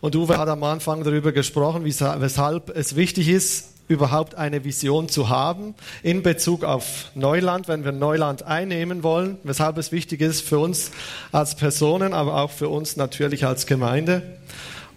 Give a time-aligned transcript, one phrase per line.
[0.00, 5.28] Und Uwe hat am Anfang darüber gesprochen, weshalb es wichtig ist, überhaupt eine Vision zu
[5.28, 10.58] haben in Bezug auf Neuland, wenn wir Neuland einnehmen wollen, weshalb es wichtig ist für
[10.58, 10.90] uns
[11.32, 14.38] als Personen, aber auch für uns natürlich als Gemeinde.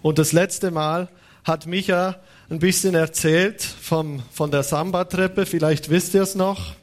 [0.02, 1.08] Und das letzte Mal
[1.44, 2.16] hat Micha
[2.50, 6.74] ein bisschen erzählt vom, von der Samba-Treppe, vielleicht wisst ihr es noch,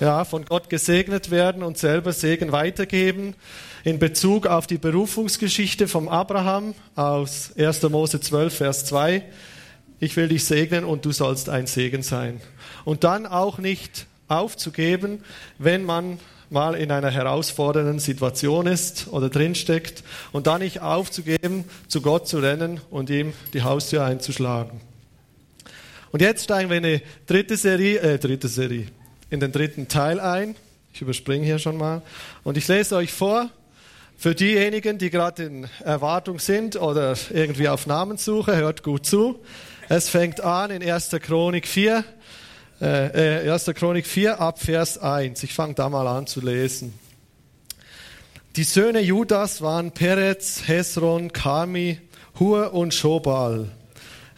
[0.00, 3.34] ja, von Gott gesegnet werden und selber Segen weitergeben
[3.84, 7.82] in Bezug auf die Berufungsgeschichte vom Abraham aus 1.
[7.84, 9.24] Mose 12, Vers 2
[10.00, 12.40] ich will dich segnen und du sollst ein Segen sein.
[12.84, 15.22] Und dann auch nicht aufzugeben,
[15.58, 20.02] wenn man mal in einer herausfordernden Situation ist oder drinsteckt
[20.32, 24.80] und dann nicht aufzugeben, zu Gott zu rennen und ihm die Haustür einzuschlagen.
[26.10, 28.86] Und jetzt steigen wir in die dritte Serie, äh, dritte Serie,
[29.28, 30.56] in den dritten Teil ein.
[30.92, 32.02] Ich überspringe hier schon mal.
[32.42, 33.48] Und ich lese euch vor,
[34.20, 39.40] für diejenigen, die gerade in Erwartung sind oder irgendwie auf Namenssuche, hört gut zu.
[39.88, 41.12] Es fängt an in 1.
[41.22, 42.04] Chronik 4,
[42.82, 43.68] äh, 1.
[43.68, 45.42] Äh, Chronik 4 ab Vers 1.
[45.42, 46.92] Ich fange da mal an zu lesen.
[48.56, 51.98] Die Söhne Judas waren Perez, Hesron, Kami,
[52.38, 53.70] Hur und Schobal.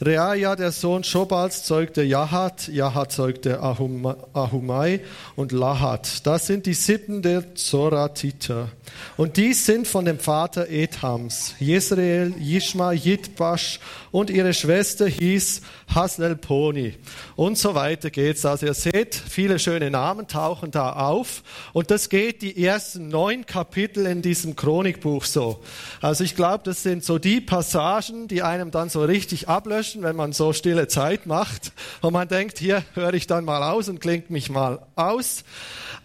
[0.05, 5.00] Reaja, der Sohn Schobals, zeugte Jahat, Jahat zeugte Ahumai
[5.36, 6.27] und Lahat.
[6.27, 8.69] Das sind die Sippen der Zoratiter.
[9.17, 13.78] Und dies sind von dem Vater Ethams, Jesrael, Yishma, Yitbash
[14.11, 15.62] und ihre Schwester hieß
[15.94, 16.94] Haslelponi.
[17.37, 18.44] Und so weiter geht's.
[18.44, 21.42] Also ihr seht, viele schöne Namen tauchen da auf.
[21.72, 25.62] Und das geht die ersten neun Kapitel in diesem Chronikbuch so.
[26.00, 30.16] Also ich glaube, das sind so die Passagen, die einem dann so richtig ablöschen, wenn
[30.16, 31.72] man so stille Zeit macht.
[32.00, 35.44] Und man denkt, hier höre ich dann mal aus und klingt mich mal aus.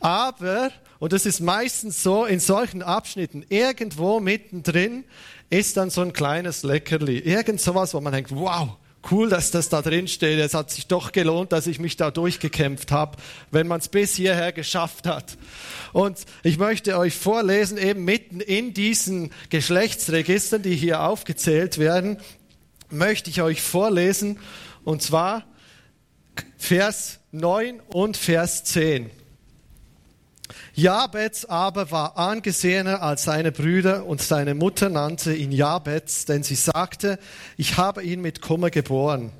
[0.02, 5.03] Aber und das ist meistens so in solchen Abschnitten, irgendwo mittendrin
[5.49, 7.19] ist dann so ein kleines Leckerli.
[7.19, 8.69] Irgend sowas, wo man denkt, wow,
[9.11, 10.39] cool, dass das da drin steht.
[10.39, 13.17] Es hat sich doch gelohnt, dass ich mich da durchgekämpft habe,
[13.52, 15.37] wenn man es bis hierher geschafft hat.
[15.93, 22.17] Und ich möchte euch vorlesen, eben mitten in diesen Geschlechtsregistern, die hier aufgezählt werden,
[22.89, 24.39] möchte ich euch vorlesen,
[24.83, 25.43] und zwar
[26.58, 29.09] Vers 9 und Vers 10.
[30.73, 36.55] Jabez aber war angesehener als seine Brüder und seine Mutter nannte ihn Jabez, denn sie
[36.55, 37.20] sagte,
[37.58, 39.31] ich habe ihn mit Kummer geboren.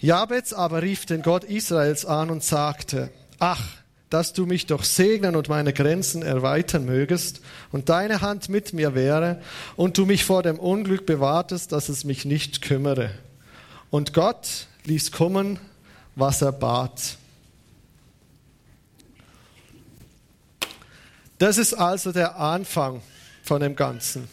[0.00, 3.62] Jabez aber rief den Gott Israels an und sagte, ach,
[4.10, 7.40] dass du mich doch segnen und meine Grenzen erweitern mögest
[7.70, 9.40] und deine Hand mit mir wäre
[9.76, 13.10] und du mich vor dem Unglück bewahrtest, dass es mich nicht kümmere.
[13.90, 15.60] Und Gott ließ kommen,
[16.16, 17.16] was er bat.
[21.38, 23.00] Das ist also der Anfang
[23.44, 24.28] von dem Ganzen.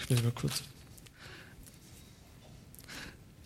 [0.00, 0.62] Ich will mal kurz.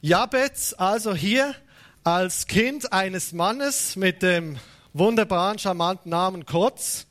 [0.05, 1.55] Jabez, also hier
[2.03, 4.59] als Kind eines Mannes mit dem
[4.93, 7.07] wunderbaren, charmanten Namen Kotz.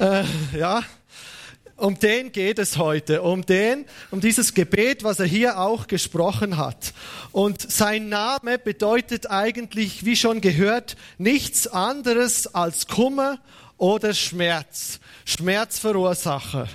[0.00, 0.24] Äh,
[0.58, 0.82] ja,
[1.76, 6.56] um den geht es heute, um den, um dieses Gebet, was er hier auch gesprochen
[6.56, 6.92] hat.
[7.30, 13.38] Und sein Name bedeutet eigentlich, wie schon gehört, nichts anderes als Kummer
[13.76, 16.68] oder Schmerz, Schmerzverursacher.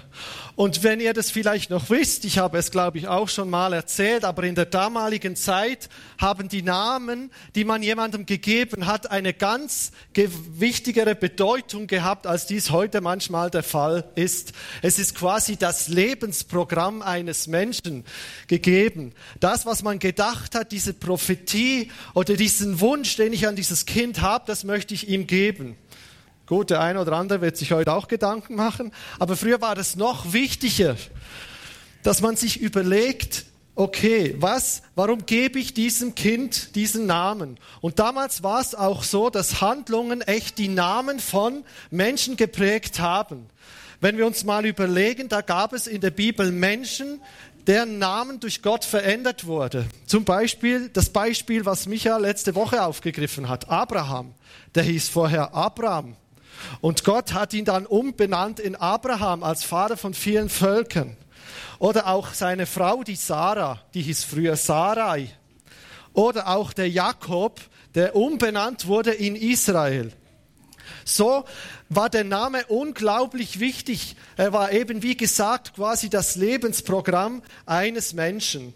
[0.56, 3.74] Und wenn ihr das vielleicht noch wisst, ich habe es glaube ich auch schon mal
[3.74, 9.34] erzählt, aber in der damaligen Zeit haben die Namen, die man jemandem gegeben hat, eine
[9.34, 14.54] ganz wichtigere Bedeutung gehabt, als dies heute manchmal der Fall ist.
[14.84, 18.06] Es ist quasi das Lebensprogramm eines Menschen
[18.46, 19.14] gegeben.
[19.40, 24.22] Das, was man gedacht hat, diese Prophetie oder diesen Wunsch, den ich an dieses Kind
[24.22, 25.76] habe, das möchte ich ihm geben.
[26.46, 29.96] Gut, der eine oder andere wird sich heute auch Gedanken machen, aber früher war es
[29.96, 30.98] noch wichtiger,
[32.04, 33.46] dass man sich überlegt,
[33.76, 37.58] okay, was, warum gebe ich diesem Kind diesen Namen?
[37.82, 43.50] Und damals war es auch so, dass Handlungen echt die Namen von Menschen geprägt haben.
[44.02, 47.22] Wenn wir uns mal überlegen, da gab es in der Bibel Menschen,
[47.68, 49.86] deren Namen durch Gott verändert wurde.
[50.06, 53.70] Zum Beispiel das Beispiel, was Micha letzte Woche aufgegriffen hat.
[53.70, 54.34] Abraham,
[54.76, 56.18] der hieß vorher Abraham.
[56.82, 61.18] Und Gott hat ihn dann umbenannt in Abraham als Vater von vielen Völkern.
[61.80, 65.30] Oder auch seine Frau, die Sarah, die hieß früher Sarai.
[66.14, 67.60] Oder auch der Jakob,
[67.96, 70.12] der umbenannt wurde in Israel.
[71.06, 71.46] So
[71.90, 74.16] war der Name unglaublich wichtig.
[74.38, 78.74] Er war eben, wie gesagt, quasi das Lebensprogramm eines Menschen.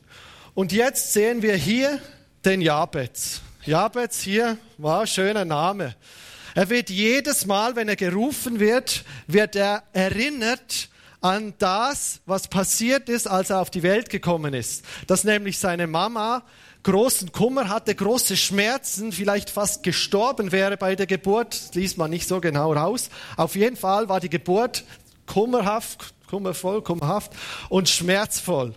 [0.54, 2.00] Und jetzt sehen wir hier
[2.44, 3.42] den Jabez.
[3.66, 5.96] Jabez hier war schöner Name.
[6.58, 10.90] Er wird jedes Mal, wenn er gerufen wird, wird er erinnert
[11.22, 14.84] an das, was passiert ist, als er auf die Welt gekommen ist.
[15.06, 16.42] Dass nämlich seine Mama
[16.82, 21.54] großen Kummer hatte, große Schmerzen, vielleicht fast gestorben wäre bei der Geburt.
[21.54, 23.12] Das liest man nicht so genau raus.
[23.36, 24.84] Auf jeden Fall war die Geburt
[25.28, 27.34] kummerhaft, kummervoll, kummerhaft
[27.70, 28.74] und schmerzvoll.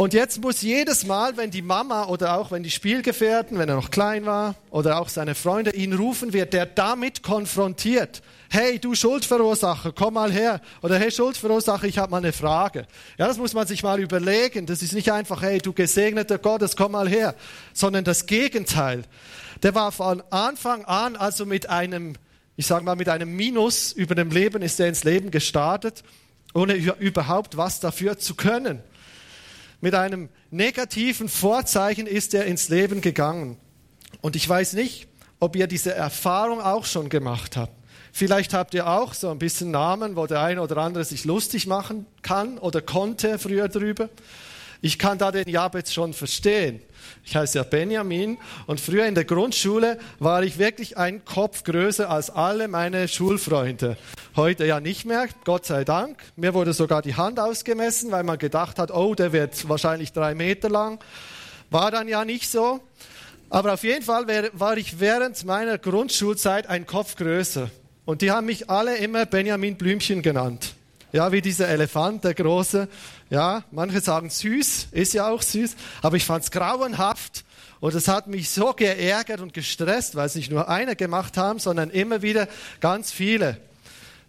[0.00, 3.74] Und jetzt muss jedes Mal, wenn die Mama oder auch wenn die Spielgefährten, wenn er
[3.74, 8.22] noch klein war, oder auch seine Freunde ihn rufen, wird der damit konfrontiert.
[8.48, 10.62] Hey, du Schuldverursacher, komm mal her.
[10.80, 12.86] Oder hey, Schuldverursacher, ich habe mal eine Frage.
[13.18, 14.64] Ja, das muss man sich mal überlegen.
[14.64, 17.34] Das ist nicht einfach, hey, du gesegneter Gottes, komm mal her.
[17.74, 19.02] Sondern das Gegenteil.
[19.62, 22.14] Der war von Anfang an also mit einem,
[22.56, 26.04] ich sage mal, mit einem Minus über dem Leben ist er ins Leben gestartet,
[26.54, 28.82] ohne überhaupt was dafür zu können.
[29.80, 33.56] Mit einem negativen Vorzeichen ist er ins Leben gegangen.
[34.20, 37.72] Und ich weiß nicht, ob ihr diese Erfahrung auch schon gemacht habt.
[38.12, 41.66] Vielleicht habt ihr auch so ein bisschen Namen, wo der eine oder andere sich lustig
[41.66, 44.10] machen kann oder konnte früher drüber.
[44.82, 46.80] Ich kann da den Jabez schon verstehen.
[47.24, 52.08] Ich heiße ja Benjamin und früher in der Grundschule war ich wirklich ein Kopf größer
[52.08, 53.96] als alle meine Schulfreunde.
[54.36, 56.22] Heute ja nicht mehr, Gott sei Dank.
[56.36, 60.36] Mir wurde sogar die Hand ausgemessen, weil man gedacht hat, oh, der wird wahrscheinlich drei
[60.36, 61.00] Meter lang.
[61.70, 62.78] War dann ja nicht so.
[63.48, 67.70] Aber auf jeden Fall war ich während meiner Grundschulzeit ein Kopf größer.
[68.04, 70.74] Und die haben mich alle immer Benjamin Blümchen genannt.
[71.10, 72.86] Ja, wie dieser Elefant, der große.
[73.30, 77.44] Ja, manche sagen süß, ist ja auch süß, aber ich fand es grauenhaft
[77.80, 81.58] und es hat mich so geärgert und gestresst, weil es nicht nur einer gemacht haben,
[81.58, 82.46] sondern immer wieder
[82.80, 83.60] ganz viele.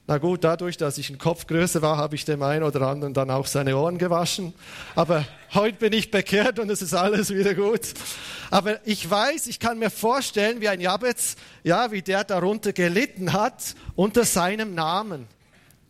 [0.08, 3.14] Na gut, dadurch, dass ich ein Kopf größer war, habe ich dem einen oder anderen
[3.14, 4.54] dann auch seine Ohren gewaschen.
[4.96, 7.94] Aber heute bin ich bekehrt und es ist alles wieder gut.
[8.50, 13.32] Aber ich weiß, ich kann mir vorstellen, wie ein Jabez, ja, wie der darunter gelitten
[13.32, 15.28] hat unter seinem Namen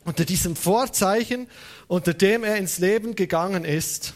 [0.04, 1.48] unter diesem Vorzeichen,
[1.88, 4.14] unter dem er ins Leben gegangen ist.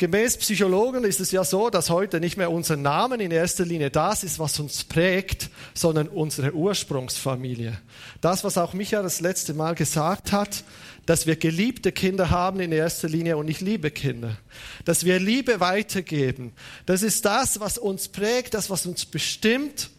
[0.00, 3.90] Gemäß Psychologen ist es ja so, dass heute nicht mehr unser Name in erster Linie
[3.90, 7.78] das ist, was uns prägt, sondern unsere Ursprungsfamilie.
[8.22, 10.64] Das, was auch Micha das letzte Mal gesagt hat,
[11.04, 14.38] dass wir geliebte Kinder haben in erster Linie und nicht liebe Kinder.
[14.86, 16.54] Dass wir Liebe weitergeben.
[16.86, 19.90] Das ist das, was uns prägt, das, was uns bestimmt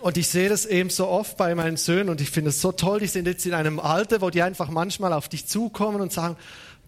[0.00, 2.72] und ich sehe das eben so oft bei meinen Söhnen und ich finde es so
[2.72, 6.12] toll, die sind jetzt in einem Alter, wo die einfach manchmal auf dich zukommen und
[6.12, 6.36] sagen,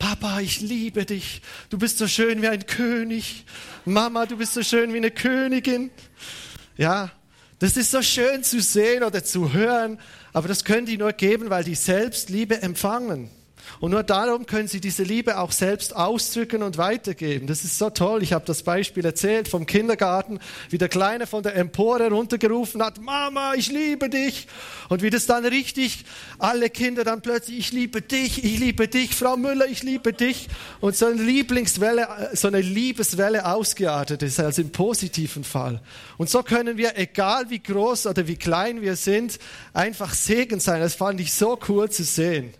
[0.03, 1.43] Papa, ich liebe dich.
[1.71, 3.45] Du bist so schön wie ein König.
[3.85, 5.93] Mama, du bist so schön wie eine Königin.
[6.77, 7.13] Ja,
[7.61, 10.01] das ist so schön zu sehen oder zu hören,
[10.33, 13.31] aber das können die nur geben, weil die selbst Liebe empfangen.
[13.81, 17.47] Und nur darum können sie diese Liebe auch selbst ausdrücken und weitergeben.
[17.47, 18.23] Das ist so toll.
[18.23, 20.39] Ich habe das Beispiel erzählt vom Kindergarten,
[20.71, 24.47] wie der Kleine von der Empore runtergerufen hat, Mama, ich liebe dich.
[24.89, 26.05] Und wie das dann richtig,
[26.39, 30.49] alle Kinder dann plötzlich, ich liebe dich, ich liebe dich, Frau Müller, ich liebe dich.
[30.81, 35.81] Und so eine Lieblingswelle, so eine Liebeswelle ausgeartet ist, also im positiven Fall.
[36.19, 39.39] Und so können wir, egal wie groß oder wie klein wir sind,
[39.73, 40.81] einfach Segen sein.
[40.81, 42.55] Das fand ich so cool zu sehen.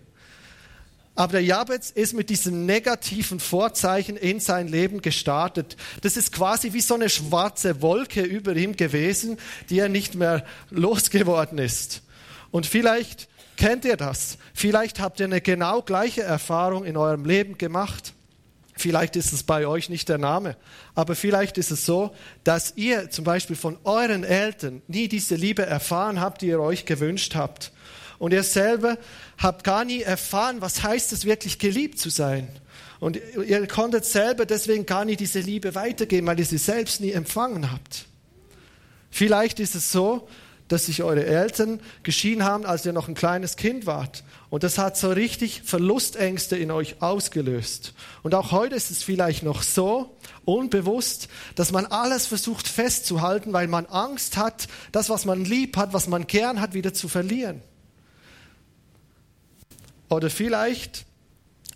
[1.15, 5.77] Aber der Jabez ist mit diesem negativen Vorzeichen in sein Leben gestartet.
[6.01, 9.37] Das ist quasi wie so eine schwarze Wolke über ihm gewesen,
[9.69, 12.01] die er nicht mehr losgeworden ist.
[12.49, 13.27] Und vielleicht
[13.57, 14.39] kennt ihr das.
[14.55, 18.13] Vielleicht habt ihr eine genau gleiche Erfahrung in eurem Leben gemacht.
[18.75, 20.57] Vielleicht ist es bei euch nicht der Name,
[20.95, 25.63] aber vielleicht ist es so, dass ihr zum Beispiel von euren Eltern nie diese Liebe
[25.63, 27.71] erfahren habt, die ihr euch gewünscht habt
[28.19, 28.97] und ihr selber
[29.37, 32.47] habt gar nie erfahren, was heißt es wirklich geliebt zu sein.
[32.99, 37.11] Und ihr konntet selber deswegen gar nie diese Liebe weitergeben, weil ihr sie selbst nie
[37.11, 38.05] empfangen habt.
[39.11, 40.27] Vielleicht ist es so,
[40.69, 44.23] dass sich eure Eltern geschieden haben, als ihr noch ein kleines Kind wart.
[44.49, 47.93] Und das hat so richtig Verlustängste in euch ausgelöst.
[48.23, 50.15] Und auch heute ist es vielleicht noch so
[50.45, 55.93] unbewusst, dass man alles versucht festzuhalten, weil man Angst hat, das, was man lieb hat,
[55.93, 57.61] was man gern hat, wieder zu verlieren.
[60.09, 61.05] Oder vielleicht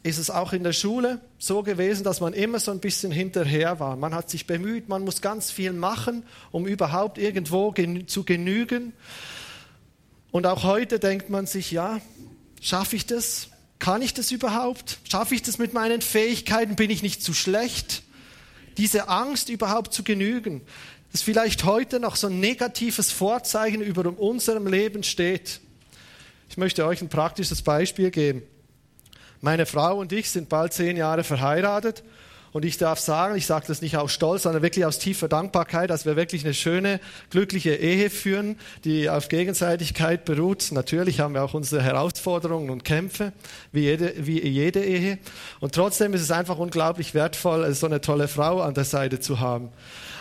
[0.04, 3.80] ist es auch in der Schule so gewesen, dass man immer so ein bisschen hinterher
[3.80, 3.96] war.
[3.96, 7.74] Man hat sich bemüht, man muss ganz viel machen, um überhaupt irgendwo
[8.06, 8.94] zu genügen.
[10.32, 12.00] Und auch heute denkt man sich, ja,
[12.62, 13.50] schaffe ich das?
[13.80, 15.00] Kann ich das überhaupt?
[15.10, 16.76] Schaffe ich das mit meinen Fähigkeiten?
[16.76, 18.04] Bin ich nicht zu schlecht?
[18.78, 20.62] Diese Angst überhaupt zu genügen,
[21.12, 25.62] das vielleicht heute noch so ein negatives Vorzeichen über unserem Leben steht.
[26.50, 28.42] Ich möchte euch ein praktisches Beispiel geben.
[29.42, 32.04] Meine Frau und ich sind bald zehn Jahre verheiratet
[32.54, 35.90] Und ich darf sagen, ich sage das nicht aus Stolz, sondern wirklich aus tiefer Dankbarkeit,
[35.90, 37.00] dass wir wirklich eine schöne,
[37.30, 40.70] glückliche Ehe führen, die auf Gegenseitigkeit beruht.
[40.72, 43.34] Natürlich haben wir auch unsere Herausforderungen und Kämpfe,
[43.72, 45.20] wie jede, wie jede Ehe.
[45.60, 49.40] Und trotzdem ist es einfach unglaublich wertvoll, so eine tolle Frau an der Seite zu
[49.40, 49.70] haben.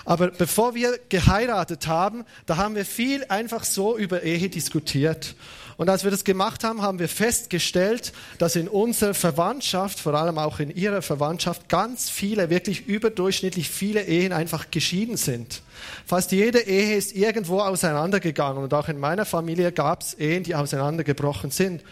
[0.04, 5.34] Aber bevor wir geheiratet haben, da haben wir viel einfach so über Ehe diskutiert.
[5.76, 10.38] Und als wir das gemacht haben, haben wir festgestellt, dass in unserer Verwandtschaft, vor allem
[10.38, 15.60] auch in ihrer Verwandtschaft, ganz viele, wirklich überdurchschnittlich viele Ehen einfach geschieden sind.
[16.06, 20.54] Fast jede Ehe ist irgendwo auseinandergegangen und auch in meiner Familie gab es Ehen, die
[20.54, 21.82] auseinandergebrochen sind.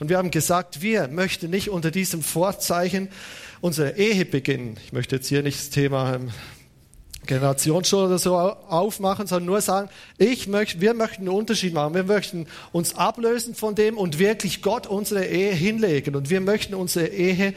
[0.00, 3.08] Und wir haben gesagt, wir möchten nicht unter diesem Vorzeichen
[3.60, 4.76] unsere Ehe beginnen.
[4.84, 6.30] Ich möchte jetzt hier nicht das Thema ähm,
[7.28, 11.94] Generationsschule oder so aufmachen, sondern nur sagen, ich möchte, wir möchten einen Unterschied machen.
[11.94, 16.16] Wir möchten uns ablösen von dem und wirklich Gott unsere Ehe hinlegen.
[16.16, 17.54] Und wir möchten unsere Ehe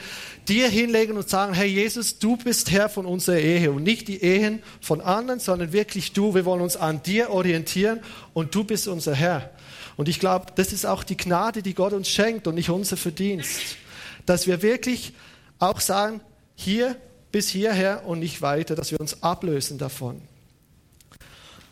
[0.48, 4.22] dir hinlegen und sagen, hey Jesus, du bist Herr von unserer Ehe und nicht die
[4.22, 6.36] Ehen von anderen, sondern wirklich du.
[6.36, 8.02] Wir wollen uns an dir orientieren
[8.34, 9.52] und du bist unser Herr.
[9.96, 12.98] Und ich glaube, das ist auch die Gnade, die Gott uns schenkt und nicht unser
[12.98, 13.78] Verdienst.
[14.26, 15.14] Dass wir wirklich
[15.60, 16.20] auch sagen,
[16.56, 16.98] hier
[17.32, 20.22] bis hierher und nicht weiter, dass wir uns ablösen davon.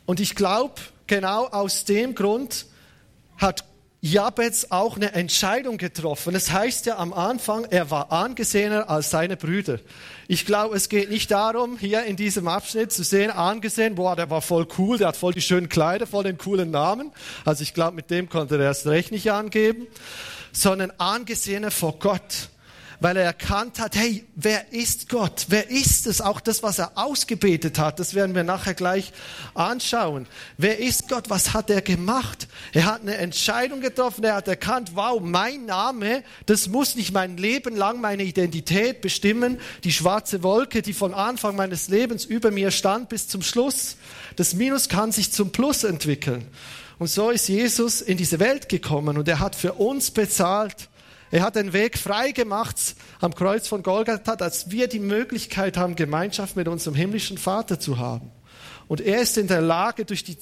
[0.06, 0.76] Und ich glaube,
[1.08, 2.66] genau aus dem Grund
[3.38, 3.64] hat
[4.02, 6.34] Jabez auch eine Entscheidung getroffen.
[6.34, 9.80] Es heißt ja am Anfang, er war angesehener als seine Brüder.
[10.30, 14.30] Ich glaube, es geht nicht darum, hier in diesem Abschnitt zu sehen, angesehen, boah, der
[14.30, 17.12] war voll cool, der hat voll die schönen Kleider, voll den coolen Namen.
[17.44, 19.86] Also ich glaube, mit dem konnte er erst recht nicht angeben,
[20.54, 22.50] sondern angesehener vor Gott
[23.00, 25.46] weil er erkannt hat, hey, wer ist Gott?
[25.50, 26.20] Wer ist es?
[26.22, 29.14] Auch das, was er ausgebetet hat, das werden wir nachher gleich
[29.54, 30.28] anschauen.
[30.58, 31.30] Wer ist Gott?
[31.30, 32.48] Was hat er gemacht?
[32.74, 37.38] Er hat eine Entscheidung getroffen, er hat erkannt, wow, mein Name, das muss nicht mein
[37.38, 39.60] Leben lang meine Identität bestimmen.
[39.84, 43.96] Die schwarze Wolke, die von Anfang meines Lebens über mir stand bis zum Schluss.
[44.36, 46.46] Das Minus kann sich zum Plus entwickeln.
[46.98, 50.90] Und so ist Jesus in diese Welt gekommen und er hat für uns bezahlt.
[51.32, 55.96] Er hat den Weg frei gemacht am Kreuz von Golgatha, dass wir die Möglichkeit haben,
[55.96, 58.32] Gemeinschaft mit unserem himmlischen Vater zu haben.
[58.88, 60.36] Und er ist in der Lage, durch, die,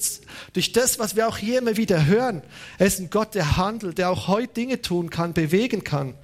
[0.54, 2.42] durch das, was wir auch hier immer wieder hören,
[2.78, 6.14] er ist ein Gott, der handelt, der auch heute Dinge tun kann, bewegen kann.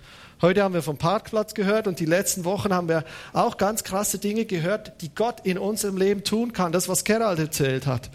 [0.40, 3.04] Heute haben wir vom Parkplatz gehört und die letzten Wochen haben wir
[3.34, 6.72] auch ganz krasse Dinge gehört, die Gott in unserem Leben tun kann.
[6.72, 8.10] Das, was Gerald erzählt hat.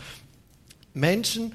[0.94, 1.54] Menschen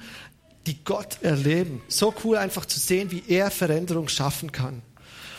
[0.65, 1.81] die Gott erleben.
[1.87, 4.81] So cool einfach zu sehen, wie er Veränderung schaffen kann.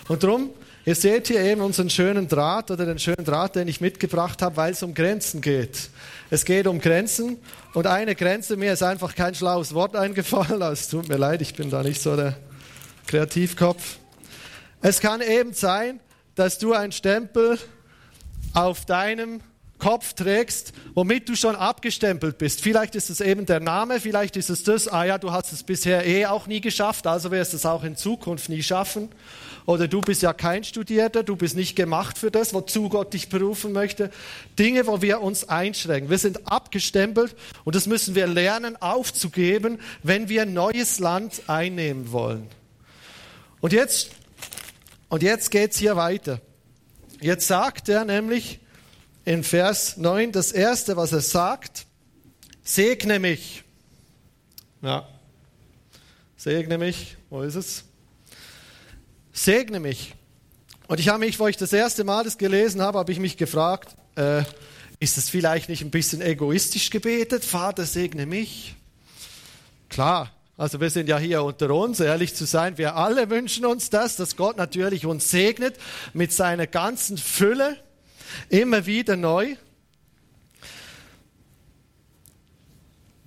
[0.08, 0.50] Und darum,
[0.84, 4.56] ihr seht hier eben unseren schönen Draht oder den schönen Draht, den ich mitgebracht habe,
[4.56, 5.90] weil es um Grenzen geht.
[6.30, 7.38] Es geht um Grenzen
[7.74, 11.54] und eine Grenze, mir ist einfach kein schlaues Wort eingefallen, es tut mir leid, ich
[11.54, 12.36] bin da nicht so der
[13.06, 13.98] Kreativkopf.
[14.80, 16.00] Es kann eben sein,
[16.36, 17.58] dass du einen Stempel
[18.52, 19.40] auf deinem
[19.78, 22.60] Kopf trägst, womit du schon abgestempelt bist.
[22.62, 25.62] Vielleicht ist es eben der Name, vielleicht ist es das, ah ja, du hast es
[25.62, 29.10] bisher eh auch nie geschafft, also wirst du es auch in Zukunft nie schaffen.
[29.66, 33.28] Oder du bist ja kein Studierter, du bist nicht gemacht für das, wozu Gott dich
[33.28, 34.10] berufen möchte.
[34.58, 36.08] Dinge, wo wir uns einschränken.
[36.08, 42.46] Wir sind abgestempelt und das müssen wir lernen aufzugeben, wenn wir neues Land einnehmen wollen.
[43.60, 44.10] Und jetzt,
[45.08, 46.40] und jetzt geht's hier weiter.
[47.20, 48.60] Jetzt sagt er nämlich,
[49.26, 51.84] in Vers 9 das erste, was er sagt,
[52.62, 53.64] segne mich.
[54.80, 55.06] Ja,
[56.36, 57.84] segne mich, wo ist es?
[59.32, 60.14] Segne mich.
[60.86, 63.36] Und ich habe mich, wo ich das erste Mal das gelesen habe, habe ich mich
[63.36, 64.44] gefragt, äh,
[65.00, 67.44] ist es vielleicht nicht ein bisschen egoistisch gebetet?
[67.44, 68.76] Vater, segne mich.
[69.88, 73.90] Klar, also wir sind ja hier unter uns, ehrlich zu sein, wir alle wünschen uns
[73.90, 75.74] das, dass Gott natürlich uns segnet
[76.12, 77.76] mit seiner ganzen Fülle
[78.48, 79.56] Immer wieder neu.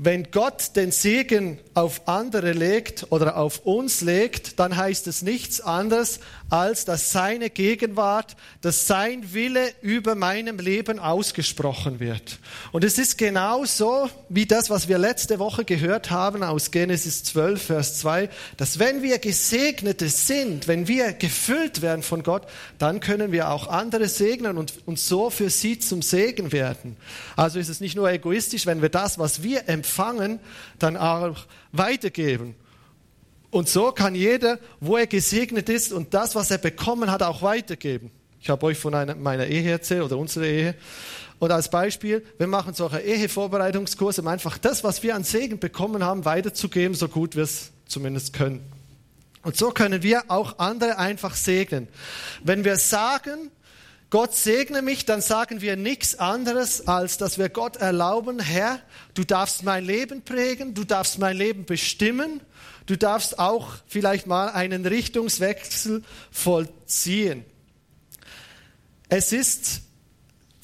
[0.01, 5.59] Wenn Gott den Segen auf andere legt oder auf uns legt, dann heißt es nichts
[5.59, 12.39] anderes, als dass seine Gegenwart, dass sein Wille über meinem Leben ausgesprochen wird.
[12.71, 17.23] Und es ist genau so wie das, was wir letzte Woche gehört haben aus Genesis
[17.23, 22.99] 12, Vers 2, dass wenn wir Gesegnete sind, wenn wir gefüllt werden von Gott, dann
[22.99, 26.97] können wir auch andere segnen und, und so für sie zum Segen werden.
[27.35, 30.39] Also ist es nicht nur egoistisch, wenn wir das, was wir empfangen,
[30.79, 32.55] dann auch weitergeben.
[33.51, 37.41] Und so kann jeder, wo er gesegnet ist und das, was er bekommen hat, auch
[37.41, 38.11] weitergeben.
[38.41, 40.75] Ich habe euch von einer, meiner Ehe erzählt oder unserer Ehe.
[41.39, 46.03] Und als Beispiel, wir machen solche Ehevorbereitungskurse, um einfach das, was wir an Segen bekommen
[46.03, 48.61] haben, weiterzugeben, so gut wir es zumindest können.
[49.41, 51.87] Und so können wir auch andere einfach segnen.
[52.43, 53.51] Wenn wir sagen,
[54.09, 58.79] Gott segne mich, dann sagen wir nichts anderes, als dass wir Gott erlauben, Herr,
[59.13, 62.41] du darfst mein Leben prägen, du darfst mein Leben bestimmen,
[62.89, 67.45] du darfst auch vielleicht mal einen Richtungswechsel vollziehen.
[69.09, 69.81] Es ist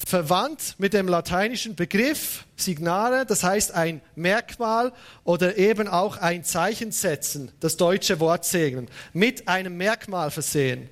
[0.04, 4.92] verwandt mit dem lateinischen Begriff Signare, das heißt ein Merkmal
[5.22, 10.88] oder eben auch ein Zeichen setzen, das deutsche Wort segnen, mit einem Merkmal versehen.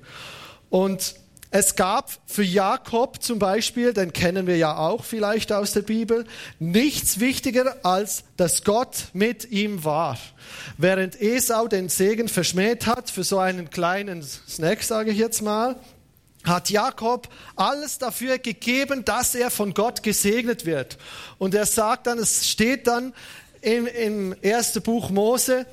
[0.69, 1.15] Und
[1.51, 6.25] es gab für Jakob zum Beispiel, den kennen wir ja auch vielleicht aus der Bibel,
[6.59, 10.17] nichts wichtiger als, dass Gott mit ihm war.
[10.77, 15.77] Während Esau den Segen verschmäht hat für so einen kleinen Snack, sage ich jetzt mal,
[16.43, 20.97] hat Jakob alles dafür gegeben, dass er von Gott gesegnet wird.
[21.37, 23.13] Und er sagt dann, es steht dann
[23.61, 25.65] im, im ersten Buch Mose,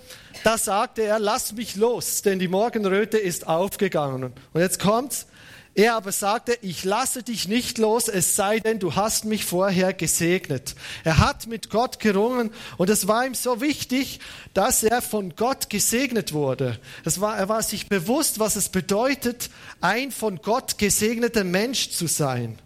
[0.45, 4.33] da sagte er, lass mich los, denn die Morgenröte ist aufgegangen.
[4.53, 5.27] Und jetzt kommt's,
[5.75, 9.95] er aber sagte, ich lasse dich nicht los, es sei denn, du hast mich vorher
[9.95, 10.75] gesegnet.
[11.03, 14.21] Er hat mit Gott gerungen und es war ihm so wichtig,
[14.53, 16.79] dass er von Gott gesegnet wurde.
[17.07, 19.49] Es war, er war sich bewusst, was es bedeutet,
[19.81, 22.59] ein von Gott gesegneter Mensch zu sein.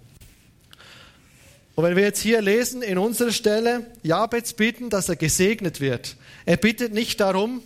[1.77, 6.17] Und wenn wir jetzt hier lesen in unserer Stelle, Jabez bitten, dass er gesegnet wird.
[6.45, 7.63] Er bittet nicht darum,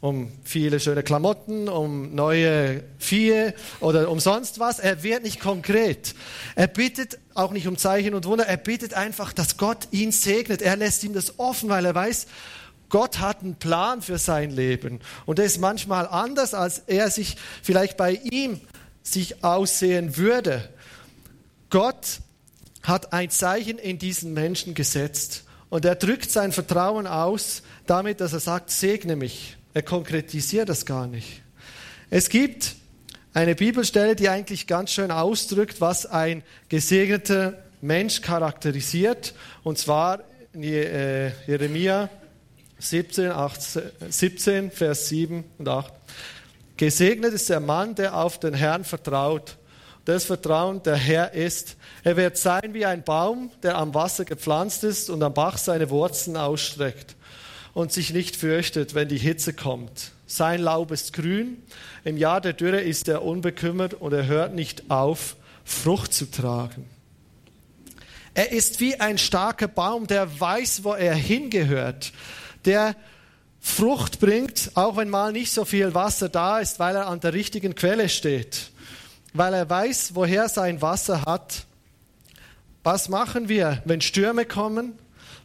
[0.00, 4.78] um viele schöne Klamotten, um neue Vieh oder um sonst was.
[4.78, 6.14] Er wird nicht konkret.
[6.54, 8.46] Er bittet auch nicht um Zeichen und Wunder.
[8.46, 10.62] Er bittet einfach, dass Gott ihn segnet.
[10.62, 12.26] Er lässt ihm das offen, weil er weiß,
[12.88, 15.00] Gott hat einen Plan für sein Leben.
[15.26, 18.60] Und er ist manchmal anders, als er sich vielleicht bei ihm
[19.02, 20.68] sich aussehen würde.
[21.70, 22.20] Gott
[22.82, 25.44] hat ein Zeichen in diesen Menschen gesetzt.
[25.70, 29.57] Und er drückt sein Vertrauen aus damit, dass er sagt, segne mich.
[29.74, 31.42] Er konkretisiert das gar nicht.
[32.10, 32.74] Es gibt
[33.34, 39.34] eine Bibelstelle, die eigentlich ganz schön ausdrückt, was ein gesegneter Mensch charakterisiert.
[39.62, 40.20] Und zwar
[40.54, 42.08] äh, Jeremia
[42.78, 45.92] 17, 18, 17, Vers 7 und 8.
[46.76, 49.56] Gesegnet ist der Mann, der auf den Herrn vertraut.
[50.06, 51.76] Das Vertrauen der Herr ist.
[52.02, 55.90] Er wird sein wie ein Baum, der am Wasser gepflanzt ist und am Bach seine
[55.90, 57.17] Wurzeln ausstreckt
[57.78, 60.10] und sich nicht fürchtet, wenn die Hitze kommt.
[60.26, 61.62] Sein Laub ist grün,
[62.02, 66.86] im Jahr der Dürre ist er unbekümmert und er hört nicht auf, Frucht zu tragen.
[68.34, 72.10] Er ist wie ein starker Baum, der weiß, wo er hingehört,
[72.64, 72.96] der
[73.60, 77.32] Frucht bringt, auch wenn mal nicht so viel Wasser da ist, weil er an der
[77.32, 78.72] richtigen Quelle steht,
[79.34, 81.64] weil er weiß, woher sein Wasser hat.
[82.82, 84.98] Was machen wir, wenn Stürme kommen?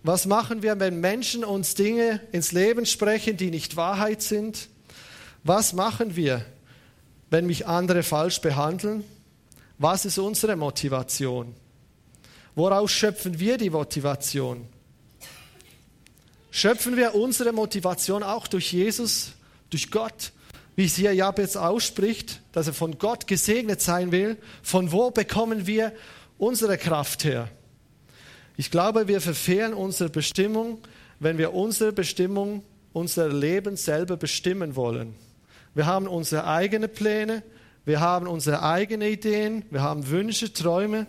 [0.03, 4.67] Was machen wir, wenn Menschen uns Dinge ins Leben sprechen, die nicht Wahrheit sind?
[5.45, 6.45] Was machen wir,
[7.29, 9.05] wenn mich andere falsch behandeln?
[9.77, 11.55] Was ist unsere Motivation?
[12.53, 14.67] Woraus schöpfen wir die Motivation?
[16.51, 19.31] Schöpfen wir unsere Motivation auch durch Jesus,
[19.69, 20.33] durch Gott,
[20.75, 24.37] wie es hier Jabez ausspricht, dass er von Gott gesegnet sein will?
[24.61, 25.93] Von wo bekommen wir
[26.37, 27.49] unsere Kraft her?
[28.55, 30.79] Ich glaube, wir verfehlen unsere Bestimmung,
[31.19, 35.15] wenn wir unsere Bestimmung, unser Leben selber bestimmen wollen.
[35.73, 37.41] Wir haben unsere eigenen Pläne,
[37.85, 41.07] wir haben unsere eigenen Ideen, wir haben Wünsche, Träume.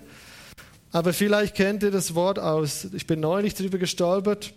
[0.91, 4.55] Aber vielleicht kennt ihr das Wort aus, ich bin neulich darüber gestolpert,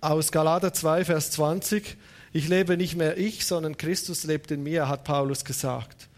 [0.00, 1.96] aus Galater 2, Vers 20.
[2.32, 6.08] Ich lebe nicht mehr ich, sondern Christus lebt in mir, hat Paulus gesagt.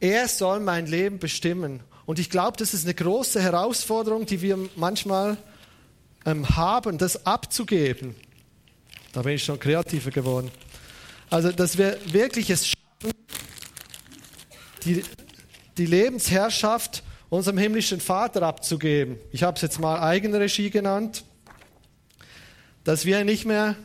[0.00, 1.80] Er soll mein Leben bestimmen.
[2.06, 5.36] Und ich glaube, das ist eine große Herausforderung, die wir manchmal
[6.26, 8.14] ähm, haben, das abzugeben.
[9.12, 10.50] Da bin ich schon kreativer geworden.
[11.30, 13.14] Also, dass wir wirklich es schaffen,
[14.84, 15.02] die,
[15.78, 19.16] die Lebensherrschaft unserem himmlischen Vater abzugeben.
[19.30, 21.24] Ich habe es jetzt mal Eigenregie genannt.
[22.84, 23.76] Dass wir nicht mehr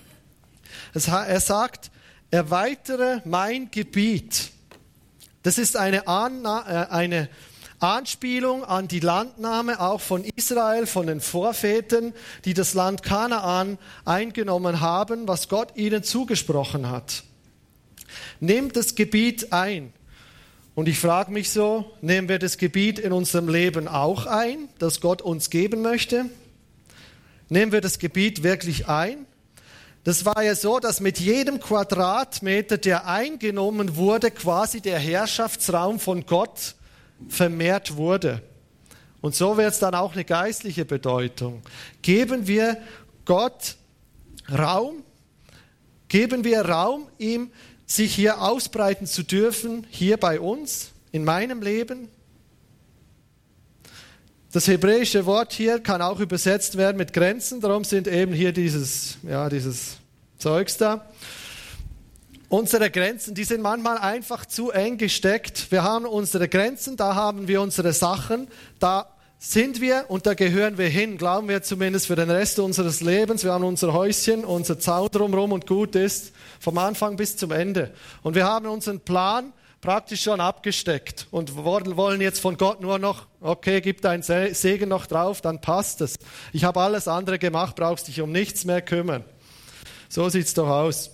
[0.95, 1.91] Er sagt,
[2.35, 4.51] erweitere mein Gebiet.
[5.45, 7.29] Das ist eine, Anna, äh, eine
[7.79, 12.13] Anspielung an die Landnahme auch von Israel, von den Vorvätern,
[12.45, 17.23] die das Land Kanaan eingenommen haben, was Gott ihnen zugesprochen hat.
[18.41, 19.93] Nehmt das Gebiet ein.
[20.75, 25.01] Und ich frage mich so, nehmen wir das Gebiet in unserem Leben auch ein, das
[25.01, 26.25] Gott uns geben möchte?
[27.49, 29.27] Nehmen wir das Gebiet wirklich ein?
[30.05, 36.27] Das war ja so, dass mit jedem Quadratmeter, der eingenommen wurde, quasi der Herrschaftsraum von
[36.27, 36.75] Gott
[37.29, 38.43] vermehrt wurde.
[39.23, 41.63] Und so wird es dann auch eine geistliche Bedeutung.
[42.03, 42.77] Geben wir
[43.25, 43.77] Gott
[44.53, 45.03] Raum,
[46.09, 47.51] geben wir Raum, ihm
[47.87, 52.09] sich hier ausbreiten zu dürfen, hier bei uns, in meinem Leben.
[54.55, 59.19] Das hebräische Wort hier kann auch übersetzt werden mit Grenzen, darum sind eben hier dieses,
[59.25, 59.97] ja, dieses
[60.39, 61.07] Zeugs da.
[62.49, 65.73] Unsere Grenzen, die sind manchmal einfach zu eng gesteckt.
[65.73, 68.47] Wir haben unsere Grenzen, da haben wir unsere Sachen,
[68.79, 69.09] da
[69.41, 73.43] sind wir und da gehören wir hin, glauben wir zumindest für den Rest unseres Lebens.
[73.43, 77.93] Wir haben unser Häuschen, unser Zaun drumherum und gut ist, vom Anfang bis zum Ende.
[78.23, 79.53] Und wir haben unseren Plan
[79.85, 85.05] praktisch schon abgesteckt und wollen jetzt von Gott nur noch, okay, gib deinen Segen noch
[85.05, 86.15] drauf, dann passt es.
[86.55, 89.25] Ich habe alles andere gemacht, brauchst dich um nichts mehr kümmern.
[90.09, 91.11] So sieht's doch aus.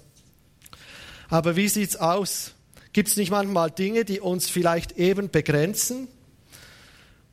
[1.29, 2.53] Aber wie sieht's aus?
[2.93, 6.07] Gibt es nicht manchmal Dinge, die uns vielleicht eben begrenzen?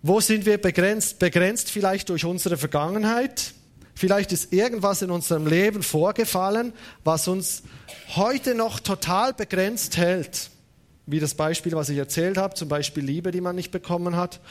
[0.02, 1.20] Wo sind wir begrenzt?
[1.20, 3.54] Begrenzt vielleicht durch unsere Vergangenheit?
[3.94, 6.74] Vielleicht ist irgendwas in unserem Leben vorgefallen,
[7.04, 7.62] was uns
[8.16, 10.50] heute noch total begrenzt hält.
[11.10, 14.42] Wie das Beispiel, was ich erzählt habe, zum Beispiel Liebe, die man nicht bekommen hat,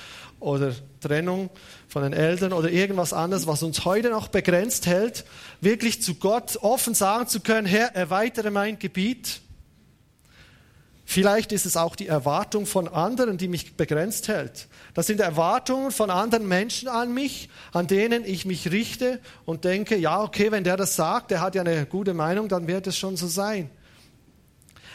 [0.40, 1.50] oder Trennung
[1.88, 5.24] von den Eltern oder irgendwas anderes, was uns heute noch begrenzt hält,
[5.60, 9.40] wirklich zu Gott offen sagen zu können, Herr, erweitere mein Gebiet.
[11.08, 14.66] Vielleicht ist es auch die Erwartung von anderen, die mich begrenzt hält.
[14.92, 19.96] Das sind Erwartungen von anderen Menschen an mich, an denen ich mich richte und denke,
[19.96, 22.98] ja, okay, wenn der das sagt, der hat ja eine gute Meinung, dann wird es
[22.98, 23.70] schon so sein.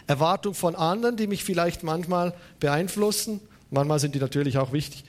[0.07, 5.03] Erwartung von anderen, die mich vielleicht manchmal beeinflussen, manchmal sind die natürlich auch wichtig.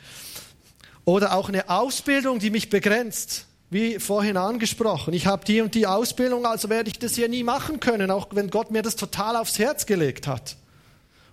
[1.05, 5.15] Oder auch eine Ausbildung, die mich begrenzt, wie vorhin angesprochen.
[5.15, 8.29] Ich habe die und die Ausbildung, also werde ich das hier nie machen können, auch
[8.33, 10.57] wenn Gott mir das total aufs Herz gelegt hat.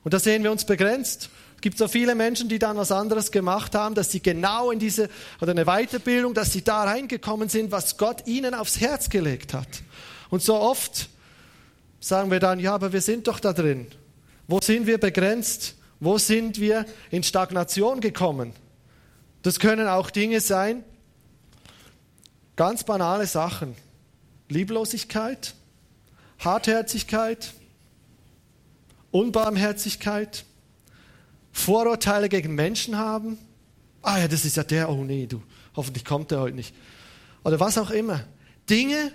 [0.03, 1.29] Und da sehen wir uns begrenzt.
[1.55, 4.79] Es gibt so viele Menschen, die dann was anderes gemacht haben, dass sie genau in
[4.79, 5.09] diese,
[5.41, 9.67] oder eine Weiterbildung, dass sie da reingekommen sind, was Gott ihnen aufs Herz gelegt hat.
[10.29, 11.09] Und so oft
[11.99, 13.87] sagen wir dann, ja, aber wir sind doch da drin.
[14.47, 15.75] Wo sind wir begrenzt?
[15.99, 18.53] Wo sind wir in Stagnation gekommen?
[19.41, 20.83] Das können auch Dinge sein,
[22.55, 23.75] ganz banale Sachen.
[24.49, 25.53] Lieblosigkeit,
[26.39, 27.53] Hartherzigkeit,
[29.11, 30.43] Unbarmherzigkeit,
[31.51, 33.37] Vorurteile gegen Menschen haben.
[34.01, 35.41] Ah ja, das ist ja der, oh nee, du,
[35.75, 36.73] hoffentlich kommt der heute nicht.
[37.43, 38.23] Oder was auch immer.
[38.69, 39.11] Dinge,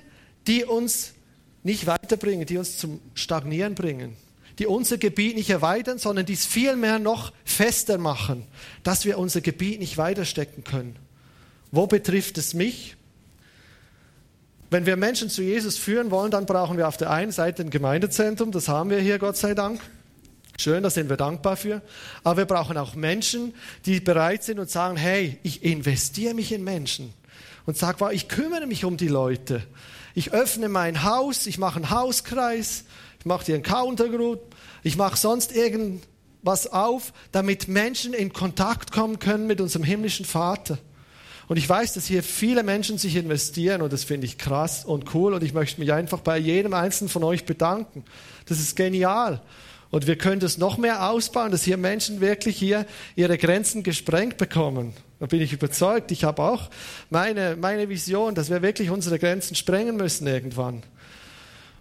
[0.46, 1.13] die uns
[1.64, 4.16] nicht weiterbringen, die uns zum Stagnieren bringen,
[4.60, 8.46] die unser Gebiet nicht erweitern, sondern dies vielmehr noch fester machen,
[8.84, 10.94] dass wir unser Gebiet nicht weiterstecken können.
[11.72, 12.96] Wo betrifft es mich?
[14.70, 17.70] Wenn wir Menschen zu Jesus führen wollen, dann brauchen wir auf der einen Seite ein
[17.70, 19.80] Gemeindezentrum, das haben wir hier, Gott sei Dank.
[20.56, 21.82] Schön, da sind wir dankbar für.
[22.22, 23.54] Aber wir brauchen auch Menschen,
[23.86, 27.12] die bereit sind und sagen, hey, ich investiere mich in Menschen.
[27.66, 29.62] Und sag, ich kümmere mich um die Leute.
[30.14, 32.84] Ich öffne mein Haus, ich mache einen Hauskreis,
[33.18, 39.18] ich mache dir einen Countergroup, ich mache sonst irgendwas auf, damit Menschen in Kontakt kommen
[39.18, 40.78] können mit unserem himmlischen Vater.
[41.48, 45.14] Und ich weiß, dass hier viele Menschen sich investieren und das finde ich krass und
[45.14, 48.04] cool und ich möchte mich einfach bei jedem einzelnen von euch bedanken.
[48.46, 49.42] Das ist genial.
[49.90, 54.38] Und wir können das noch mehr ausbauen, dass hier Menschen wirklich hier ihre Grenzen gesprengt
[54.38, 54.94] bekommen.
[55.24, 56.10] Da bin ich überzeugt.
[56.10, 56.68] Ich habe auch
[57.08, 60.82] meine, meine Vision, dass wir wirklich unsere Grenzen sprengen müssen irgendwann.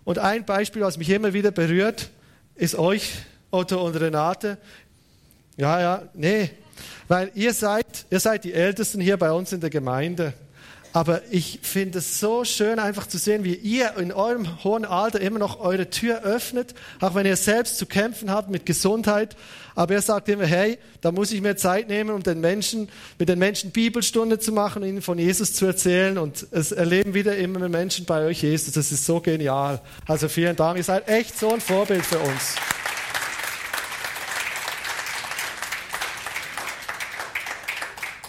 [0.06, 2.10] Und ein Beispiel, was mich immer wieder berührt,
[2.56, 3.16] ist euch,
[3.52, 4.58] Otto und Renate.
[5.58, 6.52] Ja, ja, nee,
[7.10, 10.32] weil ihr seid, ihr seid die Ältesten hier bei uns in der Gemeinde.
[10.94, 15.20] Aber ich finde es so schön, einfach zu sehen, wie ihr in eurem hohen Alter
[15.20, 19.36] immer noch eure Tür öffnet, auch wenn ihr selbst zu kämpfen habt mit Gesundheit.
[19.74, 23.28] Aber er sagt immer, hey, da muss ich mir Zeit nehmen, um den Menschen, mit
[23.28, 26.20] den Menschen Bibelstunde zu machen, ihnen von Jesus zu erzählen.
[26.20, 28.76] Und es erleben wieder immer mehr Menschen bei euch Jesus.
[28.76, 29.82] Das ist so genial.
[30.06, 30.78] Also vielen Dank.
[30.78, 32.56] Ihr seid echt so ein Vorbild für uns.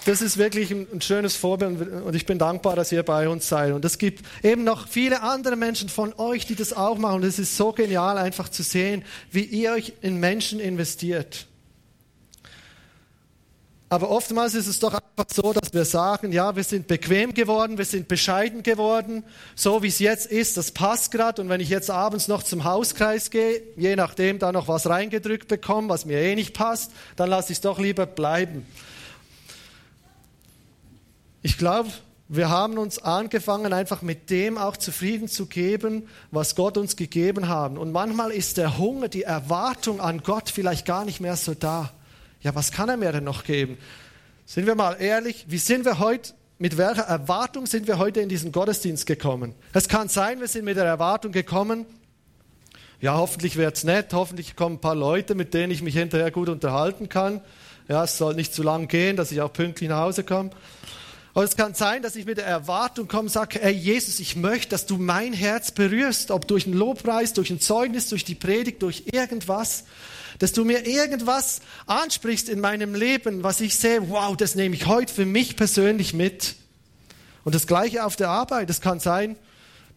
[0.05, 3.73] Das ist wirklich ein, schönes Vorbild und ich bin dankbar, dass ihr bei uns seid.
[3.73, 7.17] Und es gibt eben noch viele andere Menschen von euch, die das auch machen.
[7.17, 11.47] Und es ist so genial, einfach zu sehen, wie ihr euch in Menschen investiert.
[13.89, 17.79] Aber oftmals ist es doch einfach so, dass wir sagen, ja, wir sind bequem geworden,
[17.79, 19.23] wir sind bescheiden geworden,
[19.55, 21.41] so wie es jetzt ist, das passt gerade.
[21.41, 25.49] Und wenn ich jetzt abends noch zum Hauskreis gehe, je nachdem da noch was reingedrückt
[25.49, 28.67] bekomme, was mir eh nicht passt, dann lasse ich es doch lieber bleiben.
[31.45, 31.91] Ich glaube,
[32.29, 37.51] wir haben uns angefangen, einfach mit dem auch zufrieden zu geben, was Gott uns gegeben
[37.51, 37.77] hat.
[37.77, 41.93] Und manchmal ist der Hunger, die Erwartung an Gott vielleicht gar nicht mehr so da.
[42.41, 43.77] Ja, was kann er mir denn noch geben?
[44.47, 48.31] Sind wir mal ehrlich, wie sind wir heute, mit welcher Erwartung sind wir heute in
[48.31, 49.55] diesen Gottesdienst gekommen?
[49.75, 51.85] Es kann sein, wir sind mit der Erwartung gekommen,
[53.03, 56.31] ja, hoffentlich wird es nett, hoffentlich kommen ein paar Leute, mit denen ich mich hinterher
[56.31, 57.43] gut unterhalten kann.
[57.87, 60.49] Ja, es soll nicht zu lang gehen, dass ich auch pünktlich nach Hause komme.
[61.35, 64.37] Und es kann sein, dass ich mit der Erwartung komme und sage, ey Jesus, ich
[64.37, 68.37] möchte, dass du mein Herz berührst, ob durch einen Lobpreis, durch ein Zeugnis, durch die
[68.37, 69.85] Predigt, durch irgendwas,
[70.39, 74.87] dass du mir irgendwas ansprichst in meinem Leben, was ich sehe, wow, das nehme ich
[74.87, 76.55] heute für mich persönlich mit.
[77.43, 78.71] Und das Gleiche auf der Arbeit.
[78.71, 79.37] Es kann sein,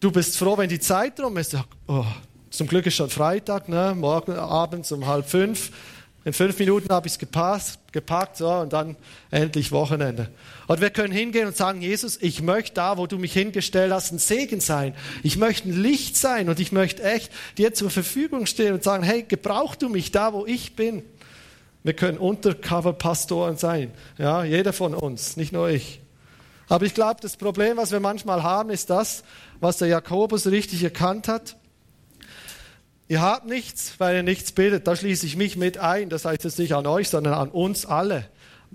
[0.00, 1.56] du bist froh, wenn die Zeit rum ist.
[1.86, 2.04] Oh,
[2.50, 3.94] zum Glück ist schon Freitag, ne?
[3.96, 5.70] morgen abends um halb fünf.
[6.28, 8.96] In fünf Minuten habe ich es gepackt, so, und dann
[9.30, 10.28] endlich Wochenende.
[10.66, 14.12] Und wir können hingehen und sagen, Jesus, ich möchte da, wo du mich hingestellt hast,
[14.12, 14.94] ein Segen sein.
[15.22, 19.04] Ich möchte ein Licht sein und ich möchte echt dir zur Verfügung stehen und sagen,
[19.04, 21.02] hey, gebrauch du mich da, wo ich bin.
[21.82, 23.90] Wir können Undercover-Pastoren sein.
[24.18, 25.98] Ja, jeder von uns, nicht nur ich.
[26.68, 29.24] Aber ich glaube, das Problem, was wir manchmal haben, ist das,
[29.60, 31.56] was der Jakobus richtig erkannt hat.
[33.08, 34.86] Ihr habt nichts, weil ihr nichts bildet.
[34.86, 36.10] Da schließe ich mich mit ein.
[36.10, 38.28] Das heißt jetzt nicht an euch, sondern an uns alle.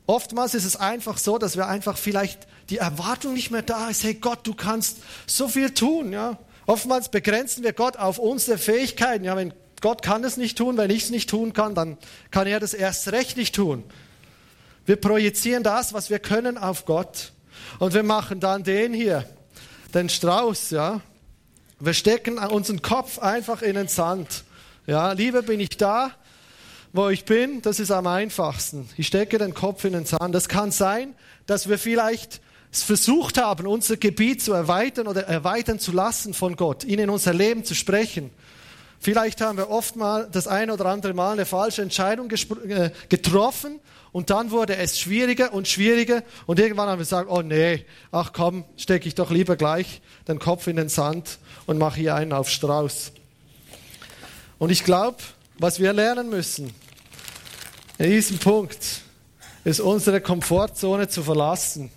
[0.08, 4.04] Oftmals ist es einfach so, dass wir einfach vielleicht die Erwartung nicht mehr da ist.
[4.04, 6.12] Hey Gott, du kannst so viel tun.
[6.12, 6.40] Ja?
[6.66, 9.24] Oftmals begrenzen wir Gott auf unsere Fähigkeiten.
[9.24, 11.98] Ja, wenn Gott kann es nicht tun, wenn ich es nicht tun kann, dann
[12.32, 13.84] kann er das erst recht nicht tun.
[14.86, 17.34] Wir projizieren das, was wir können, auf Gott.
[17.80, 19.26] Und wir machen dann den hier,
[19.94, 21.02] den Strauß, ja,
[21.86, 24.46] wir stecken unseren Kopf einfach in den Sand.
[24.88, 26.12] Ja, lieber bin ich da,
[26.94, 28.90] wo ich bin, das ist am einfachsten.
[28.96, 30.34] Ich stecke den Kopf in den Sand.
[30.34, 31.14] Das kann sein,
[31.46, 32.40] dass wir vielleicht
[32.72, 37.10] es versucht haben, unser Gebiet zu erweitern oder erweitern zu lassen von Gott, ihn in
[37.10, 38.30] unser Leben zu sprechen.
[39.00, 43.82] Vielleicht haben wir oft mal das ein oder andere Mal eine falsche Entscheidung äh, getroffen
[44.14, 48.32] und dann wurde es schwieriger und schwieriger und irgendwann haben wir gesagt, oh nee, ach
[48.32, 52.32] komm, stecke ich doch lieber gleich den Kopf in den Sand und mache hier einen
[52.32, 53.12] auf Strauß.
[54.60, 55.18] Und ich glaube,
[55.58, 56.74] was wir lernen müssen
[57.98, 59.02] in diesem Punkt,
[59.64, 61.90] ist unsere Komfortzone zu verlassen.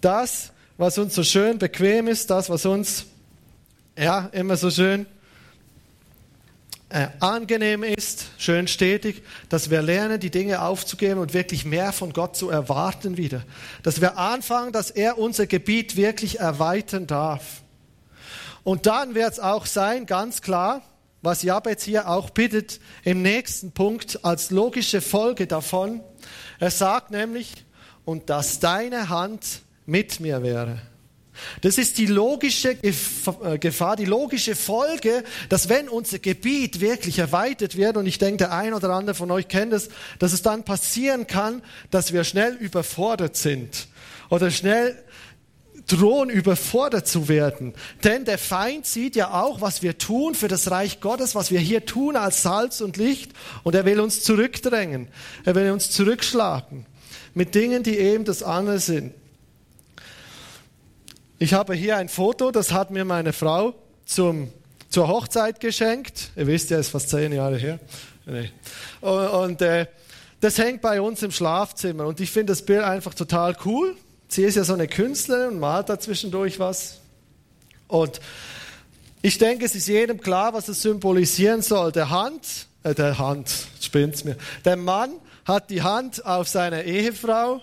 [0.00, 3.04] Das, was uns so schön bequem ist, das, was uns
[3.96, 5.06] ja immer so schön
[6.90, 12.12] äh, angenehm ist, schön stetig, dass wir lernen, die Dinge aufzugeben und wirklich mehr von
[12.12, 13.44] Gott zu erwarten wieder.
[13.82, 17.62] Dass wir anfangen, dass er unser Gebiet wirklich erweitern darf.
[18.64, 20.82] Und dann wird es auch sein, ganz klar,
[21.22, 26.00] was Jabez hier auch bittet im nächsten Punkt als logische Folge davon.
[26.58, 27.64] Er sagt nämlich,
[28.04, 30.80] und dass deine Hand mit mir wäre.
[31.60, 37.76] Das ist die logische äh, Gefahr, die logische Folge, dass wenn unser Gebiet wirklich erweitert
[37.76, 40.64] wird, und ich denke, der ein oder andere von euch kennt es, dass es dann
[40.64, 43.88] passieren kann, dass wir schnell überfordert sind
[44.28, 45.02] oder schnell
[45.86, 47.74] drohen, überfordert zu werden.
[48.04, 51.60] Denn der Feind sieht ja auch, was wir tun für das Reich Gottes, was wir
[51.60, 53.32] hier tun als Salz und Licht.
[53.64, 55.08] Und er will uns zurückdrängen.
[55.44, 56.86] Er will uns zurückschlagen
[57.34, 59.14] mit Dingen, die eben das andere sind.
[61.42, 63.72] Ich habe hier ein Foto, das hat mir meine Frau
[64.04, 64.52] zum,
[64.90, 66.32] zur Hochzeit geschenkt.
[66.36, 67.80] Ihr wisst ja, es ist fast zehn Jahre her.
[69.00, 69.86] Und, und äh,
[70.42, 72.04] das hängt bei uns im Schlafzimmer.
[72.04, 73.96] Und ich finde das Bild einfach total cool.
[74.28, 77.00] Sie ist ja so eine Künstlerin und malt da zwischendurch was.
[77.88, 78.20] Und
[79.22, 81.90] ich denke, es ist jedem klar, was es symbolisieren soll.
[81.90, 83.50] Der Hand, äh, der Hand,
[83.80, 84.36] spinnt's mir.
[84.66, 85.14] Der Mann
[85.46, 87.62] hat die Hand auf seine Ehefrau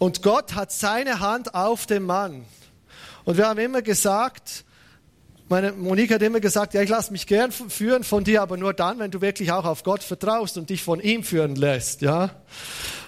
[0.00, 2.44] und Gott hat seine Hand auf den Mann.
[3.26, 4.64] Und wir haben immer gesagt,
[5.48, 8.72] meine Monika hat immer gesagt, ja, ich lasse mich gern führen von dir, aber nur
[8.72, 12.30] dann, wenn du wirklich auch auf Gott vertraust und dich von ihm führen lässt, ja.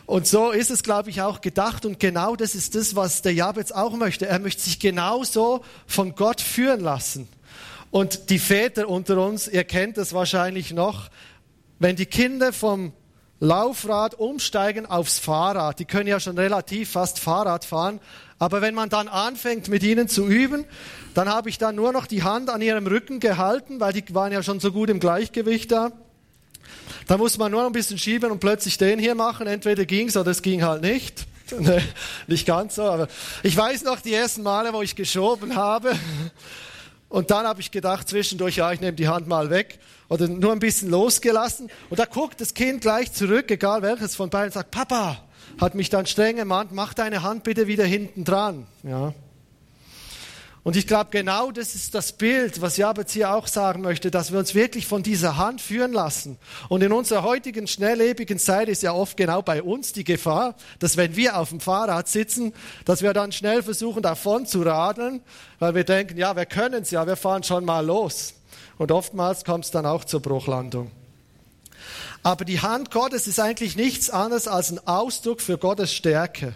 [0.06, 1.86] Und so ist es, glaube ich, auch gedacht.
[1.86, 4.26] Und genau das ist das, was der Jabez auch möchte.
[4.26, 7.28] Er möchte sich genauso von Gott führen lassen.
[7.92, 11.10] Und die Väter unter uns, ihr kennt das wahrscheinlich noch,
[11.78, 12.92] wenn die Kinder vom
[13.38, 15.78] Laufrad umsteigen aufs Fahrrad.
[15.78, 18.00] Die können ja schon relativ fast Fahrrad fahren.
[18.38, 20.64] Aber wenn man dann anfängt, mit ihnen zu üben,
[21.14, 24.32] dann habe ich dann nur noch die Hand an ihrem Rücken gehalten, weil die waren
[24.32, 25.90] ja schon so gut im Gleichgewicht da.
[27.06, 29.46] Da muss man nur noch ein bisschen schieben und plötzlich den hier machen.
[29.46, 31.26] Entweder ging's oder es ging halt nicht.
[31.58, 31.80] Nee,
[32.26, 33.08] nicht ganz so, aber
[33.42, 35.98] ich weiß noch die ersten Male, wo ich geschoben habe.
[37.08, 39.78] Und dann habe ich gedacht zwischendurch, ja, ich nehme die Hand mal weg
[40.10, 41.70] oder nur ein bisschen losgelassen.
[41.88, 45.24] Und da guckt das Kind gleich zurück, egal welches von beiden, sagt, Papa,
[45.60, 48.66] hat mich dann streng gemahnt, mach deine Hand bitte wieder hinten dran.
[48.82, 49.12] Ja.
[50.64, 54.32] Und ich glaube, genau das ist das Bild, was Jabez hier auch sagen möchte, dass
[54.32, 56.36] wir uns wirklich von dieser Hand führen lassen.
[56.68, 60.98] Und in unserer heutigen schnelllebigen Zeit ist ja oft genau bei uns die Gefahr, dass
[60.98, 62.52] wenn wir auf dem Fahrrad sitzen,
[62.84, 65.22] dass wir dann schnell versuchen, davon zu radeln,
[65.58, 68.34] weil wir denken, ja, wir können es ja, wir fahren schon mal los.
[68.76, 70.90] Und oftmals kommt es dann auch zur Bruchlandung.
[72.22, 76.54] Aber die Hand Gottes ist eigentlich nichts anderes als ein Ausdruck für Gottes Stärke.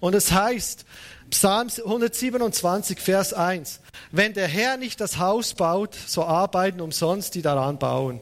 [0.00, 0.84] Und es heißt,
[1.30, 3.80] Psalm 127, Vers 1.
[4.12, 8.20] Wenn der Herr nicht das Haus baut, so arbeiten umsonst die daran bauen.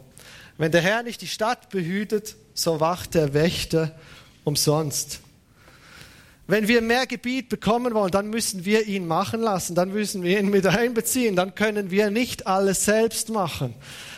[0.59, 3.93] Wenn der Herr nicht die Stadt behütet, so wacht der Wächter
[4.45, 5.21] umsonst.
[6.49, 10.39] Wenn wir mehr Gebiet bekommen wollen, dann müssen wir ihn machen lassen, dann müssen wir
[10.39, 13.75] ihn mit einbeziehen, dann können wir nicht alles selbst machen.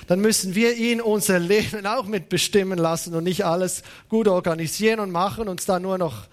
[0.08, 5.10] Dann müssen wir ihn unser Leben auch mitbestimmen lassen und nicht alles gut organisieren und
[5.10, 6.26] machen, uns dann nur noch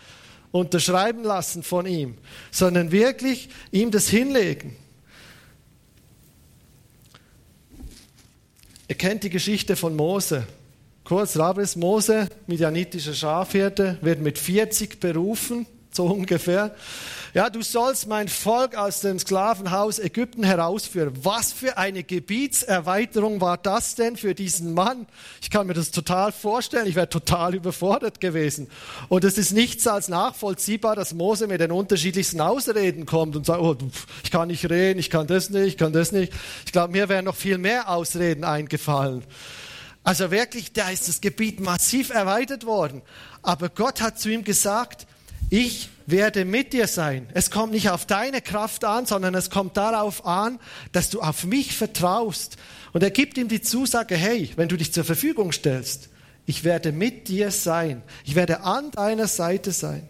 [0.51, 2.17] unterschreiben lassen von ihm,
[2.51, 4.75] sondern wirklich ihm das hinlegen.
[8.87, 10.45] Ihr kennt die Geschichte von Mose.
[11.03, 16.75] Kurz Rabes Mose, midianitischer Schafhirte, wird mit 40 berufen, so ungefähr.
[17.35, 21.11] Ja, du sollst mein Volk aus dem Sklavenhaus Ägypten herausführen.
[21.21, 25.05] Was für eine Gebietserweiterung war das denn für diesen Mann?
[25.41, 26.87] Ich kann mir das total vorstellen.
[26.87, 28.69] Ich wäre total überfordert gewesen.
[29.09, 33.59] Und es ist nichts als nachvollziehbar, dass Mose mit den unterschiedlichsten Ausreden kommt und sagt,
[33.59, 33.75] oh,
[34.23, 36.31] ich kann nicht reden, ich kann das nicht, ich kann das nicht.
[36.65, 39.23] Ich glaube, mir wären noch viel mehr Ausreden eingefallen.
[40.05, 43.01] Also wirklich, da ist das Gebiet massiv erweitert worden.
[43.41, 45.05] Aber Gott hat zu ihm gesagt,
[45.49, 47.27] ich werde mit dir sein.
[47.33, 50.59] Es kommt nicht auf deine Kraft an, sondern es kommt darauf an,
[50.91, 52.57] dass du auf mich vertraust.
[52.93, 56.09] Und er gibt ihm die Zusage, hey, wenn du dich zur Verfügung stellst,
[56.45, 58.03] ich werde mit dir sein.
[58.23, 60.07] Ich werde an deiner Seite sein.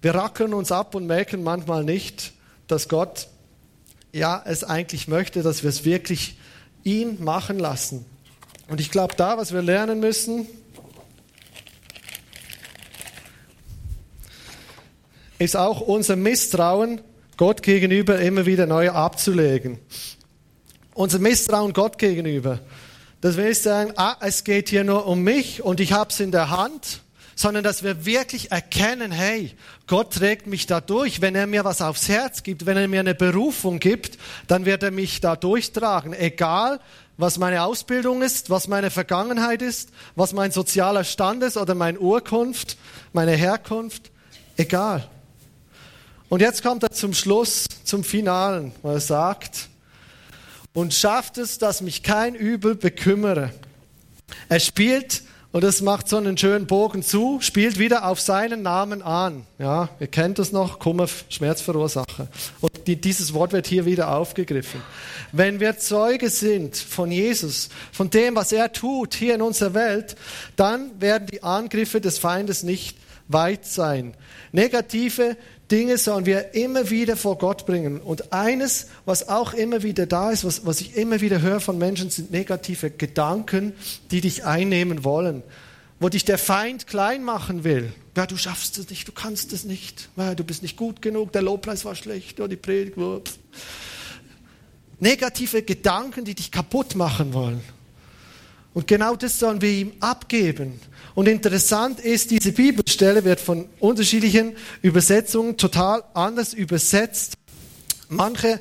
[0.00, 2.32] Wir rackern uns ab und merken manchmal nicht,
[2.66, 3.28] dass Gott
[4.12, 6.38] ja es eigentlich möchte, dass wir es wirklich
[6.82, 8.06] ihn machen lassen.
[8.68, 10.46] Und ich glaube, da, was wir lernen müssen,
[15.40, 17.00] ist auch unser Misstrauen
[17.38, 19.78] Gott gegenüber immer wieder neu abzulegen.
[20.92, 22.60] Unser Misstrauen Gott gegenüber.
[23.22, 26.20] Dass wir nicht sagen, ah, es geht hier nur um mich und ich habe es
[26.20, 27.00] in der Hand,
[27.34, 29.52] sondern dass wir wirklich erkennen, hey,
[29.86, 31.22] Gott trägt mich da durch.
[31.22, 34.82] Wenn er mir was aufs Herz gibt, wenn er mir eine Berufung gibt, dann wird
[34.82, 36.12] er mich da durchtragen.
[36.12, 36.80] Egal,
[37.16, 41.98] was meine Ausbildung ist, was meine Vergangenheit ist, was mein sozialer Stand ist oder meine
[41.98, 42.76] Urkunft,
[43.14, 44.10] meine Herkunft.
[44.58, 45.08] Egal.
[46.30, 49.68] Und jetzt kommt er zum Schluss, zum Finalen, wo er sagt,
[50.72, 53.50] und schafft es, dass mich kein Übel bekümmere.
[54.48, 59.02] Er spielt, und das macht so einen schönen Bogen zu, spielt wieder auf seinen Namen
[59.02, 59.44] an.
[59.58, 62.28] Ja, ihr kennt das noch, Kummer, Schmerzverursacher.
[62.60, 64.80] Und die, dieses Wort wird hier wieder aufgegriffen.
[65.32, 70.14] Wenn wir Zeuge sind von Jesus, von dem, was er tut hier in unserer Welt,
[70.54, 74.14] dann werden die Angriffe des Feindes nicht weit sein.
[74.52, 75.36] Negative
[75.70, 78.00] Dinge sollen wir immer wieder vor Gott bringen.
[78.00, 81.78] Und eines, was auch immer wieder da ist, was, was ich immer wieder höre von
[81.78, 83.72] Menschen, sind negative Gedanken,
[84.10, 85.42] die dich einnehmen wollen.
[86.00, 87.92] Wo dich der Feind klein machen will.
[88.16, 90.08] Ja, du schaffst es nicht, du kannst es nicht.
[90.16, 93.20] Ja, du bist nicht gut genug, der Lobpreis war schlecht, oder die Predigt war...
[94.98, 97.62] Negative Gedanken, die dich kaputt machen wollen.
[98.74, 100.78] Und genau das sollen wir ihm abgeben.
[101.14, 107.34] Und interessant ist, diese Bibelstelle wird von unterschiedlichen Übersetzungen total anders übersetzt.
[108.08, 108.60] Manche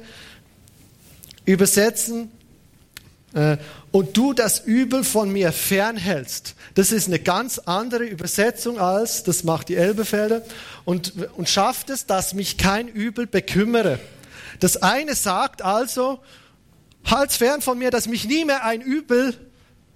[1.45, 2.31] übersetzen,
[3.34, 3.57] äh,
[3.91, 6.55] und du das Übel von mir fernhältst.
[6.76, 10.43] Das ist eine ganz andere Übersetzung als, das macht die Elbefelder,
[10.86, 13.99] und, und schafft es, dass mich kein Übel bekümmere.
[14.59, 16.19] Das eine sagt also,
[17.05, 19.36] halt fern von mir, dass mich nie mehr ein Übel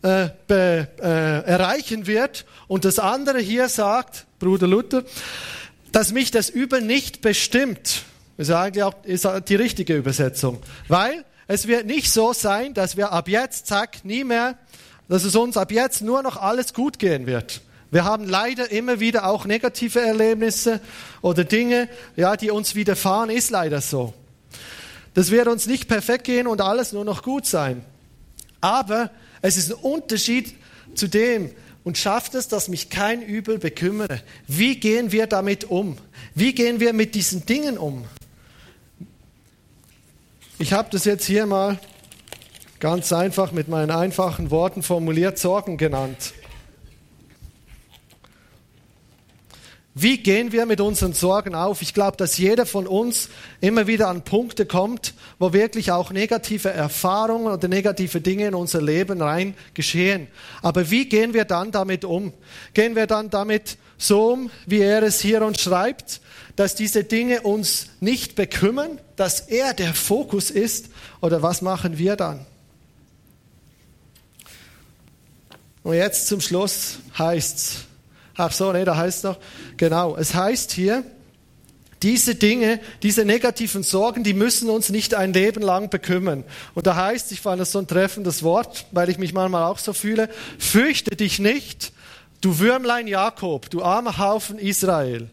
[0.03, 2.45] äh, be, äh, erreichen wird.
[2.67, 5.03] Und das andere hier sagt, Bruder Luther,
[5.91, 8.03] dass mich das Übel nicht bestimmt.
[8.37, 10.61] Ist eigentlich auch ist die richtige Übersetzung.
[10.87, 14.57] Weil es wird nicht so sein, dass wir ab jetzt, zack, nie mehr
[15.07, 17.61] dass es uns ab jetzt nur noch alles gut gehen wird.
[17.91, 20.81] Wir haben leider immer wieder auch negative Erlebnisse
[21.21, 24.13] oder Dinge, ja, die uns widerfahren, ist leider so.
[25.13, 27.85] Das wird uns nicht perfekt gehen und alles nur noch gut sein.
[28.61, 29.11] Aber
[29.43, 30.55] es ist ein Unterschied
[30.95, 31.51] zu dem,
[31.83, 34.21] und schafft es, dass mich kein Übel bekümmere.
[34.47, 35.97] Wie gehen wir damit um?
[36.33, 38.05] Wie gehen wir mit diesen Dingen um?
[40.59, 41.77] Ich habe das jetzt hier mal
[42.79, 46.33] ganz einfach mit meinen einfachen Worten formuliert, Sorgen genannt.
[49.95, 51.83] Wie gehen wir mit unseren Sorgen auf?
[51.83, 53.29] Ich glaube, dass jeder von uns
[53.61, 58.81] immer wieder an Punkte kommt, wo wirklich auch negative Erfahrungen oder negative Dinge in unser
[58.81, 60.27] Leben rein geschehen.
[60.63, 62.33] Aber wie gehen wir dann damit um?
[62.73, 66.21] Gehen wir dann damit so um, wie er es hier uns schreibt,
[66.55, 70.89] dass diese Dinge uns nicht bekümmern, dass er der Fokus ist?
[71.21, 72.47] Oder was machen wir dann?
[75.83, 77.85] Und jetzt zum Schluss heißt's,
[78.35, 79.37] Ach so, nee, da heißt noch,
[79.77, 81.03] genau, es heißt hier,
[82.01, 86.43] diese Dinge, diese negativen Sorgen, die müssen uns nicht ein Leben lang bekümmern.
[86.73, 89.79] Und da heißt, ich fand das so ein treffendes Wort, weil ich mich manchmal auch
[89.79, 90.29] so fühle,
[90.59, 91.93] fürchte dich nicht,
[92.41, 95.29] du Würmlein Jakob, du armer Haufen Israel.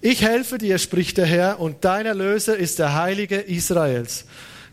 [0.00, 4.26] Ich helfe dir, spricht der Herr, und dein Erlöser ist der Heilige Israels.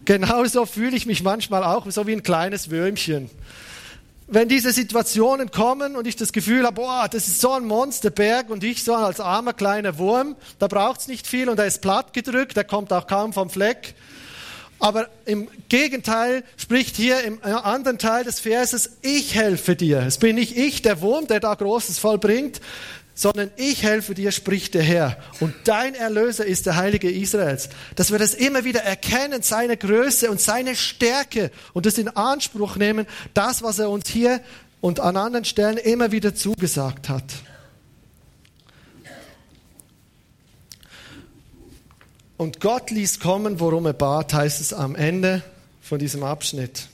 [0.06, 3.32] Genauso fühle ich mich manchmal auch, so wie ein kleines Würmchen
[4.32, 8.50] wenn diese Situationen kommen und ich das Gefühl habe, boah, das ist so ein Monsterberg
[8.50, 12.14] und ich so als armer kleiner Wurm, da braucht's nicht viel und er ist platt
[12.14, 13.94] gedrückt, der kommt auch kaum vom Fleck.
[14.80, 20.00] Aber im Gegenteil spricht hier im anderen Teil des Verses, ich helfe dir.
[20.00, 22.62] Es bin nicht ich, der Wurm, der da Großes vollbringt,
[23.14, 25.18] sondern ich helfe dir, spricht der Herr.
[25.40, 27.70] Und dein Erlöser ist der Heilige Israels.
[27.96, 32.78] Dass wir das immer wieder erkennen, seine Größe und seine Stärke und das in Anspruch
[32.78, 34.42] nehmen, das, was er uns hier
[34.80, 37.26] und an anderen Stellen immer wieder zugesagt hat.
[42.38, 45.44] Und Gott ließ kommen, worum er bat, heißt es am Ende
[45.80, 46.88] von diesem Abschnitt.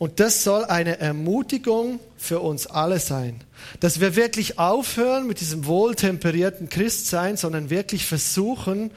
[0.00, 3.38] Und das soll eine Ermutigung für uns alle sein,
[3.80, 8.92] dass wir wirklich aufhören mit diesem wohltemperierten Christsein, sondern wirklich versuchen,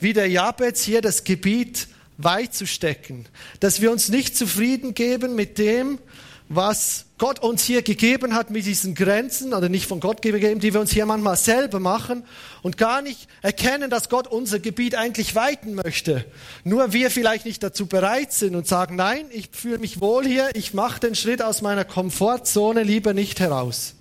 [0.00, 1.86] wie der Jabez hier das Gebiet
[2.18, 3.26] weit zu stecken,
[3.60, 6.00] dass wir uns nicht zufrieden geben mit dem,
[6.48, 10.74] was Gott uns hier gegeben hat mit diesen Grenzen, oder nicht von Gott gegeben, die
[10.74, 12.24] wir uns hier manchmal selber machen
[12.62, 16.24] und gar nicht erkennen, dass Gott unser Gebiet eigentlich weiten möchte.
[16.62, 20.50] Nur wir vielleicht nicht dazu bereit sind und sagen, nein, ich fühle mich wohl hier,
[20.54, 23.94] ich mache den Schritt aus meiner Komfortzone lieber nicht heraus.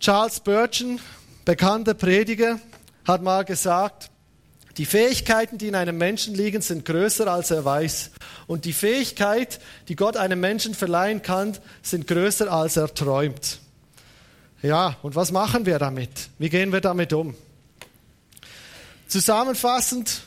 [0.00, 0.98] Charles Spurgeon,
[1.44, 2.58] bekannter Prediger,
[3.04, 4.11] hat mal gesagt,
[4.78, 8.10] die Fähigkeiten, die in einem Menschen liegen, sind größer, als er weiß.
[8.46, 13.58] Und die Fähigkeit, die Gott einem Menschen verleihen kann, sind größer, als er träumt.
[14.62, 16.10] Ja, und was machen wir damit?
[16.38, 17.34] Wie gehen wir damit um?
[19.08, 20.22] Zusammenfassend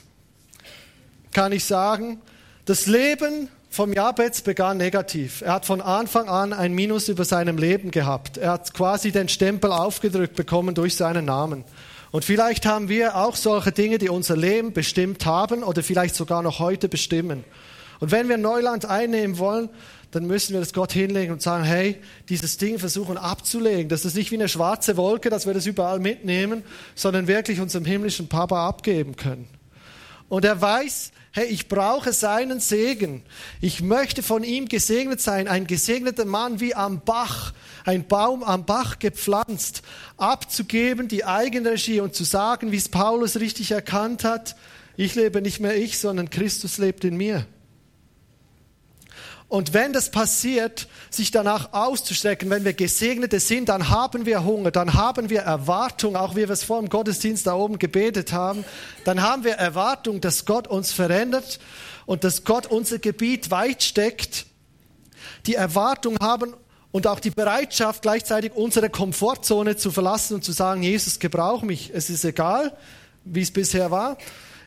[1.31, 2.21] kann ich sagen,
[2.65, 5.41] das Leben vom Jabez begann negativ.
[5.41, 8.37] Er hat von Anfang an ein Minus über seinem Leben gehabt.
[8.37, 11.65] Er hat quasi den Stempel aufgedrückt bekommen durch seinen Namen.
[12.11, 16.41] Und vielleicht haben wir auch solche Dinge, die unser Leben bestimmt haben oder vielleicht sogar
[16.41, 17.43] noch heute bestimmen.
[17.99, 19.69] Und wenn wir Neuland einnehmen wollen,
[20.11, 21.97] dann müssen wir das Gott hinlegen und sagen, hey,
[22.29, 23.89] dieses Ding versuchen abzulegen.
[23.89, 26.63] Das ist nicht wie eine schwarze Wolke, dass wir das überall mitnehmen,
[26.95, 29.47] sondern wirklich unserem himmlischen Papa abgeben können.
[30.29, 33.23] Und er weiß, hey, ich brauche seinen Segen.
[33.59, 37.53] Ich möchte von ihm gesegnet sein, ein gesegneter Mann wie am Bach,
[37.85, 39.83] ein Baum am Bach gepflanzt,
[40.17, 44.55] abzugeben die Eigenregie und zu sagen, wie es Paulus richtig erkannt hat,
[44.97, 47.45] ich lebe nicht mehr ich, sondern Christus lebt in mir.
[49.47, 54.71] Und wenn das passiert, sich danach auszustrecken, wenn wir Gesegnete sind, dann haben wir Hunger,
[54.71, 58.65] dann haben wir Erwartung, auch wie wir es vor dem Gottesdienst da oben gebetet haben,
[59.03, 61.59] dann haben wir Erwartung, dass Gott uns verändert
[62.07, 64.47] und dass Gott unser Gebiet weit steckt.
[65.45, 66.55] Die Erwartung haben
[66.95, 71.91] und auch die Bereitschaft, gleichzeitig unsere Komfortzone zu verlassen und zu sagen, Jesus, gebrauch mich.
[71.93, 72.71] Es ist egal,
[73.25, 74.17] wie es bisher war.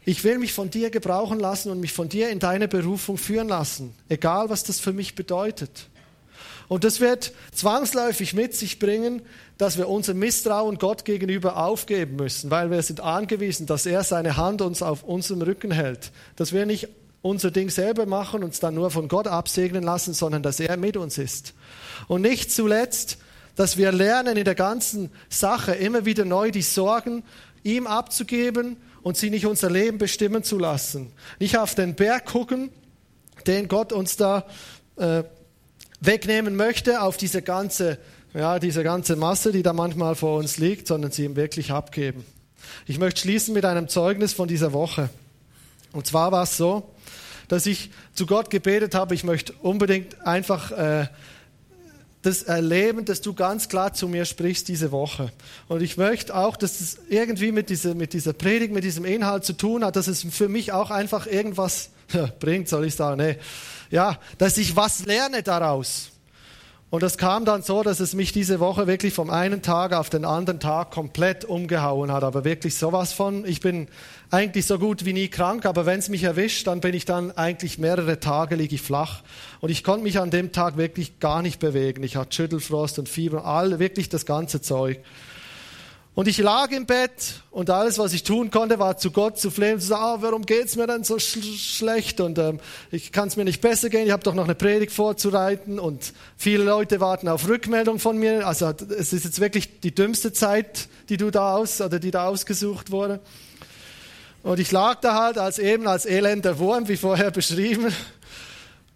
[0.05, 3.49] Ich will mich von dir gebrauchen lassen und mich von dir in deine Berufung führen
[3.49, 3.95] lassen.
[4.11, 5.89] Egal, was das für mich bedeutet.
[6.69, 9.23] Und das wird zwangsläufig mit sich bringen,
[9.57, 14.37] dass wir unser Misstrauen Gott gegenüber aufgeben müssen, weil wir sind angewiesen, dass er seine
[14.37, 16.13] Hand uns auf unserem Rücken hält.
[16.37, 16.89] Dass wir nicht
[17.29, 20.97] unser Ding selber machen, uns dann nur von Gott absegnen lassen, sondern dass er mit
[20.97, 21.55] uns ist.
[22.07, 23.19] Und nicht zuletzt,
[23.57, 27.25] dass wir lernen in der ganzen Sache immer wieder neu die Sorgen
[27.65, 31.13] ihm abzugeben und sie nicht unser Leben bestimmen zu lassen.
[31.39, 32.71] Nicht auf den Berg gucken,
[33.47, 34.45] den Gott uns da
[34.97, 35.25] äh,
[36.01, 37.99] wegnehmen möchte auf diese ganze,
[38.35, 42.25] ja, diese ganze Masse, die da manchmal vor uns liegt, sondern sie ihm wirklich abgeben.
[42.87, 45.11] Ich möchte schließen mit einem Zeugnis von dieser Woche.
[45.93, 46.91] Und zwar war es so,
[47.49, 51.09] dass ich zu Gott gebetet habe, ich möchte unbedingt einfach äh,
[52.23, 55.33] das erleben, dass du ganz klar zu mir sprichst diese Woche.
[55.69, 59.45] Und ich möchte auch, dass es irgendwie mit dieser, mit dieser Predigt, mit diesem Inhalt
[59.45, 61.91] zu tun hat, dass es für mich auch einfach irgendwas
[62.41, 63.19] bringt, soll ich sagen.
[63.19, 63.37] Nee.
[63.91, 66.11] Ja, dass ich was lerne daraus.
[66.91, 70.09] Und das kam dann so, dass es mich diese Woche wirklich vom einen Tag auf
[70.09, 72.25] den anderen Tag komplett umgehauen hat.
[72.25, 73.89] Aber wirklich sowas von, ich bin
[74.31, 77.31] eigentlich so gut wie nie krank, aber wenn es mich erwischt, dann bin ich dann
[77.33, 79.23] eigentlich mehrere Tage liege ich flach.
[79.61, 82.03] Und ich konnte mich an dem Tag wirklich gar nicht bewegen.
[82.05, 84.99] Ich hatte Schüttelfrost und Fieber, all, wirklich das ganze Zeug.
[86.15, 89.53] Und ich lag im Bett und alles, was ich tun konnte, war zu Gott zu
[89.53, 92.59] flehen, zu sagen, ah, warum geht's mir denn so sch schlecht und ähm,
[92.91, 96.13] ich kann es mir nicht besser gehen, ich habe doch noch eine Predigt vorzureiten und
[96.37, 98.49] viele Leute warten auf Rückmeldung von mir.
[98.49, 102.27] Also es ist jetzt wirklich die dümmste Zeit, die du da aus oder die da
[102.27, 103.21] ausgesucht wurde.
[104.43, 107.95] Und ich lag da halt als eben als elender Wurm, wie vorher beschrieben.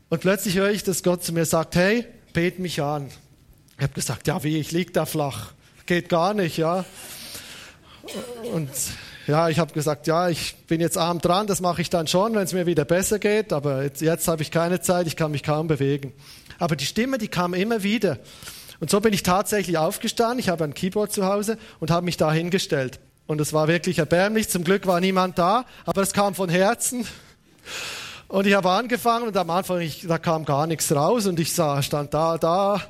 [0.08, 3.10] Und plötzlich höre ich, dass Gott zu mir sagt, hey, bet mich an.
[3.76, 5.52] Ich habe gesagt, ja wie, ich lieg da flach
[5.92, 6.86] geht gar nicht, ja.
[8.50, 8.70] Und
[9.26, 12.34] ja, ich habe gesagt, ja, ich bin jetzt arm dran, das mache ich dann schon,
[12.34, 15.30] wenn es mir wieder besser geht, aber jetzt, jetzt habe ich keine Zeit, ich kann
[15.32, 16.14] mich kaum bewegen.
[16.58, 18.18] Aber die Stimme, die kam immer wieder.
[18.80, 22.16] Und so bin ich tatsächlich aufgestanden, ich habe ein Keyboard zu Hause und habe mich
[22.16, 22.98] da hingestellt.
[23.26, 27.06] Und es war wirklich erbärmlich, zum Glück war niemand da, aber es kam von Herzen.
[28.28, 31.52] Und ich habe angefangen und am Anfang, ich, da kam gar nichts raus und ich
[31.52, 32.80] sah, stand da, da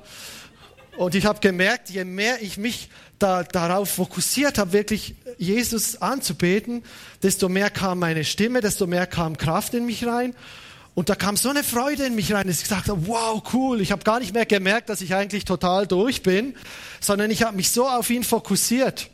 [1.03, 2.88] und ich habe gemerkt, je mehr ich mich
[3.18, 6.84] da, darauf fokussiert habe, wirklich Jesus anzubeten,
[7.24, 10.32] desto mehr kam meine Stimme, desto mehr kam Kraft in mich rein.
[10.94, 13.80] Und da kam so eine Freude in mich rein, dass ich gesagt habe, wow, cool.
[13.80, 16.55] Ich habe gar nicht mehr gemerkt, dass ich eigentlich total durch bin,
[17.00, 19.11] sondern ich habe mich so auf ihn fokussiert.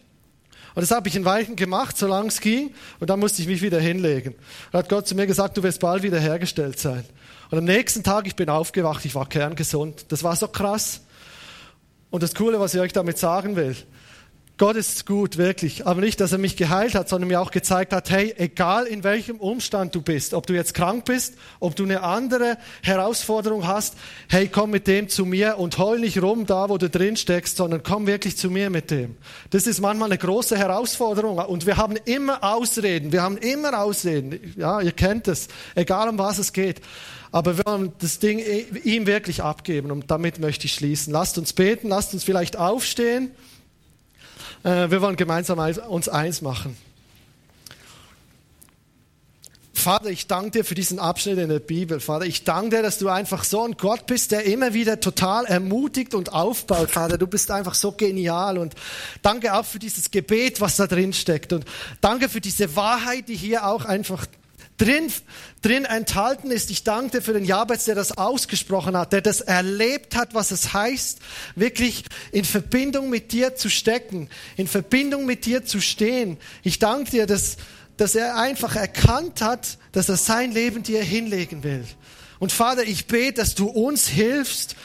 [0.74, 2.74] Und das habe ich in Weichen gemacht, solange es ging.
[3.01, 4.34] Und dann musste ich mich wieder hinlegen.
[4.72, 7.05] Und hat Gott zu mir gesagt, du wirst bald wieder hergestellt sein.
[7.51, 10.05] Und am nächsten Tag, ich bin aufgewacht, ich war kerngesund.
[10.09, 11.01] Das war so krass.
[12.11, 13.76] Und das Coole, was ich euch damit sagen will,
[14.59, 15.86] Gott ist gut, wirklich.
[15.86, 19.04] Aber nicht, dass er mich geheilt hat, sondern mir auch gezeigt hat, hey, egal in
[19.04, 23.94] welchem Umstand du bist, ob du jetzt krank bist, ob du eine andere Herausforderung hast,
[24.28, 27.56] hey, komm mit dem zu mir und heul nicht rum da, wo du drin steckst,
[27.56, 29.16] sondern komm wirklich zu mir mit dem.
[29.50, 33.12] Das ist manchmal eine große Herausforderung und wir haben immer Ausreden.
[33.12, 34.54] Wir haben immer Ausreden.
[34.56, 35.46] Ja, ihr kennt es.
[35.76, 36.80] Egal um was es geht.
[37.30, 38.40] Aber wir wollen das Ding
[38.82, 41.12] ihm wirklich abgeben und damit möchte ich schließen.
[41.12, 43.30] Lasst uns beten, lasst uns vielleicht aufstehen.
[44.62, 46.76] Äh, wir wollen gemeinsam uns eins machen.
[49.78, 52.00] Vater, ich danke dir für diesen Abschnitt in der Bibel.
[52.00, 55.46] Vater, ich danke dir, dass du einfach so ein Gott bist, der immer wieder total
[55.46, 56.90] ermutigt und aufbaut.
[56.90, 58.74] Vater, du bist einfach so genial und
[59.22, 61.64] danke auch für dieses Gebet, was da drin steckt und
[62.00, 64.26] danke für diese Wahrheit, die hier auch einfach
[64.79, 65.12] drin,
[65.61, 66.70] drin enthalten ist.
[66.70, 70.51] Ich danke dir für den Jabez, der das ausgesprochen hat, der das erlebt hat, was
[70.51, 71.18] es heißt,
[71.57, 76.39] wirklich in Verbindung mit dir zu stecken, in Verbindung mit dir zu stehen.
[76.62, 77.57] Ich danke dir, dass,
[77.97, 81.85] dass er einfach erkannt hat, dass er sein Leben dir hinlegen will.
[82.39, 84.76] Und Vater, ich bete, dass du uns hilfst,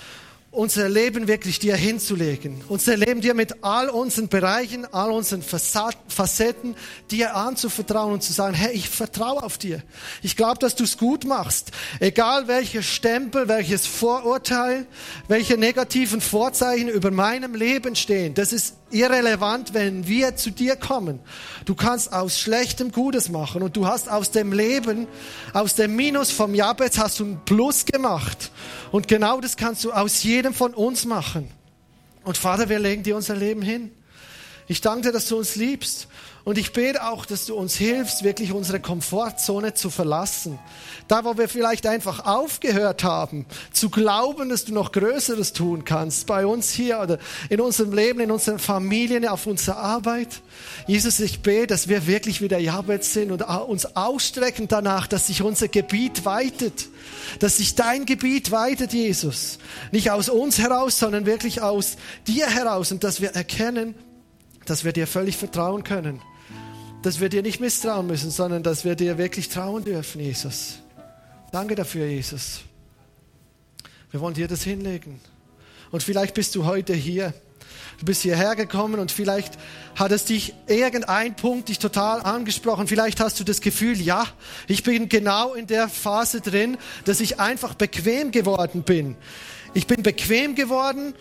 [0.53, 2.61] unser Leben wirklich dir hinzulegen.
[2.69, 6.75] Unser Leben dir mit all unseren Bereichen, all unseren Facetten
[7.09, 9.81] dir anzuvertrauen und zu sagen, hey, ich vertraue auf dir.
[10.21, 11.71] Ich glaube, dass du es gut machst.
[11.99, 14.85] Egal welche Stempel, welches Vorurteil,
[15.27, 21.19] welche negativen Vorzeichen über meinem Leben stehen, das ist irrelevant, wenn wir zu dir kommen.
[21.65, 25.07] Du kannst aus Schlechtem Gutes machen und du hast aus dem Leben,
[25.51, 28.51] aus dem Minus vom Jabez hast du ein Plus gemacht.
[28.91, 31.49] Und genau das kannst du aus jedem von uns machen.
[32.23, 33.91] Und Vater, wir legen dir unser Leben hin.
[34.73, 36.07] Ich danke dir, dass du uns liebst.
[36.45, 40.57] Und ich bete auch, dass du uns hilfst, wirklich unsere Komfortzone zu verlassen.
[41.07, 46.25] Da, wo wir vielleicht einfach aufgehört haben, zu glauben, dass du noch Größeres tun kannst,
[46.25, 47.19] bei uns hier oder
[47.49, 50.41] in unserem Leben, in unseren Familien, auf unserer Arbeit.
[50.87, 55.43] Jesus, ich bete, dass wir wirklich wieder Jabez sind und uns ausstrecken danach, dass sich
[55.43, 56.87] unser Gebiet weitet.
[57.37, 59.59] Dass sich dein Gebiet weitet, Jesus.
[59.91, 61.95] Nicht aus uns heraus, sondern wirklich aus
[62.25, 62.91] dir heraus.
[62.91, 63.93] Und dass wir erkennen,
[64.65, 66.21] dass wir dir völlig vertrauen können
[67.03, 70.79] dass wir dir nicht misstrauen müssen, sondern dass wir dir wirklich trauen dürfen, Jesus.
[71.51, 72.61] Danke dafür, Jesus.
[74.09, 75.19] Wir wollen dir das hinlegen.
[75.91, 77.33] Und vielleicht bist du heute hier.
[77.99, 79.57] Du bist hierher gekommen und vielleicht
[79.95, 82.87] hat es dich irgendein Punkt dich total angesprochen.
[82.87, 84.25] Vielleicht hast du das Gefühl, ja,
[84.67, 89.15] ich bin genau in der Phase drin, dass ich einfach bequem geworden bin
[89.73, 91.13] Ich bin bequem geworden,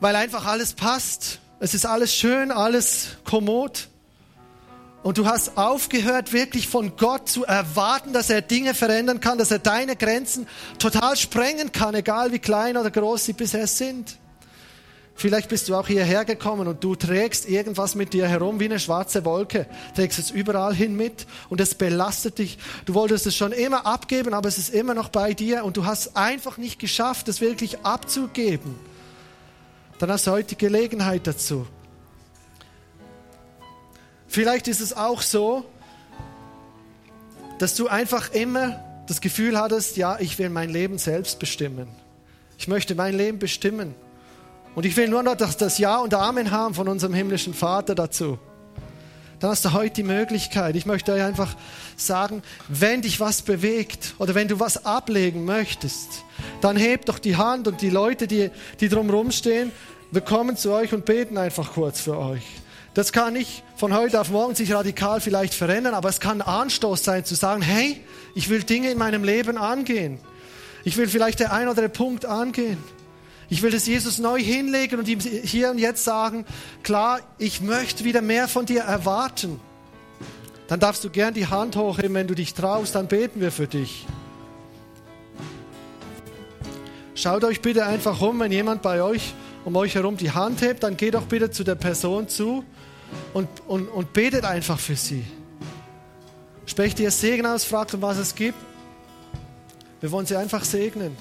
[0.00, 1.38] weil einfach alles passt.
[1.62, 3.88] Es ist alles schön, alles kommod.
[5.02, 9.50] Und du hast aufgehört, wirklich von Gott zu erwarten, dass er Dinge verändern kann, dass
[9.50, 10.48] er deine Grenzen
[10.78, 14.16] total sprengen kann, egal wie klein oder groß sie bisher sind.
[15.14, 18.78] Vielleicht bist du auch hierher gekommen und du trägst irgendwas mit dir herum wie eine
[18.78, 22.56] schwarze Wolke, trägst es überall hin mit und es belastet dich.
[22.86, 25.84] Du wolltest es schon immer abgeben, aber es ist immer noch bei dir und du
[25.84, 28.89] hast einfach nicht geschafft, es wirklich abzugeben.
[30.00, 31.66] Dann hast du heute Gelegenheit dazu.
[34.26, 35.66] Vielleicht ist es auch so,
[37.58, 41.86] dass du einfach immer das Gefühl hattest, ja, ich will mein Leben selbst bestimmen.
[42.56, 43.94] Ich möchte mein Leben bestimmen.
[44.74, 47.94] Und ich will nur noch das, das Ja und Amen haben von unserem himmlischen Vater
[47.94, 48.38] dazu.
[49.40, 50.76] Dann hast du heute die Möglichkeit.
[50.76, 51.56] Ich möchte euch einfach
[51.96, 56.24] sagen, wenn dich was bewegt oder wenn du was ablegen möchtest,
[56.60, 59.72] dann hebt doch die Hand und die Leute, die, die drumherum stehen,
[60.10, 62.42] wir kommen zu euch und beten einfach kurz für euch.
[62.92, 66.46] Das kann nicht von heute auf morgen sich radikal vielleicht verändern, aber es kann ein
[66.46, 67.98] Anstoß sein zu sagen, hey,
[68.34, 70.18] ich will Dinge in meinem Leben angehen.
[70.84, 72.78] Ich will vielleicht der ein oder andere Punkt angehen.
[73.50, 76.46] Ich will das Jesus neu hinlegen und ihm hier und jetzt sagen,
[76.84, 79.60] klar, ich möchte wieder mehr von dir erwarten.
[80.68, 83.66] Dann darfst du gern die Hand hochheben, wenn du dich traust, dann beten wir für
[83.66, 84.06] dich.
[87.16, 89.34] Schaut euch bitte einfach um, wenn jemand bei euch
[89.64, 92.64] um euch herum die Hand hebt, dann geht doch bitte zu der Person zu
[93.34, 95.24] und, und, und betet einfach für sie.
[96.66, 98.58] Sprecht ihr Segen aus, fragt um was es gibt.
[100.00, 101.16] Wir wollen sie einfach segnen.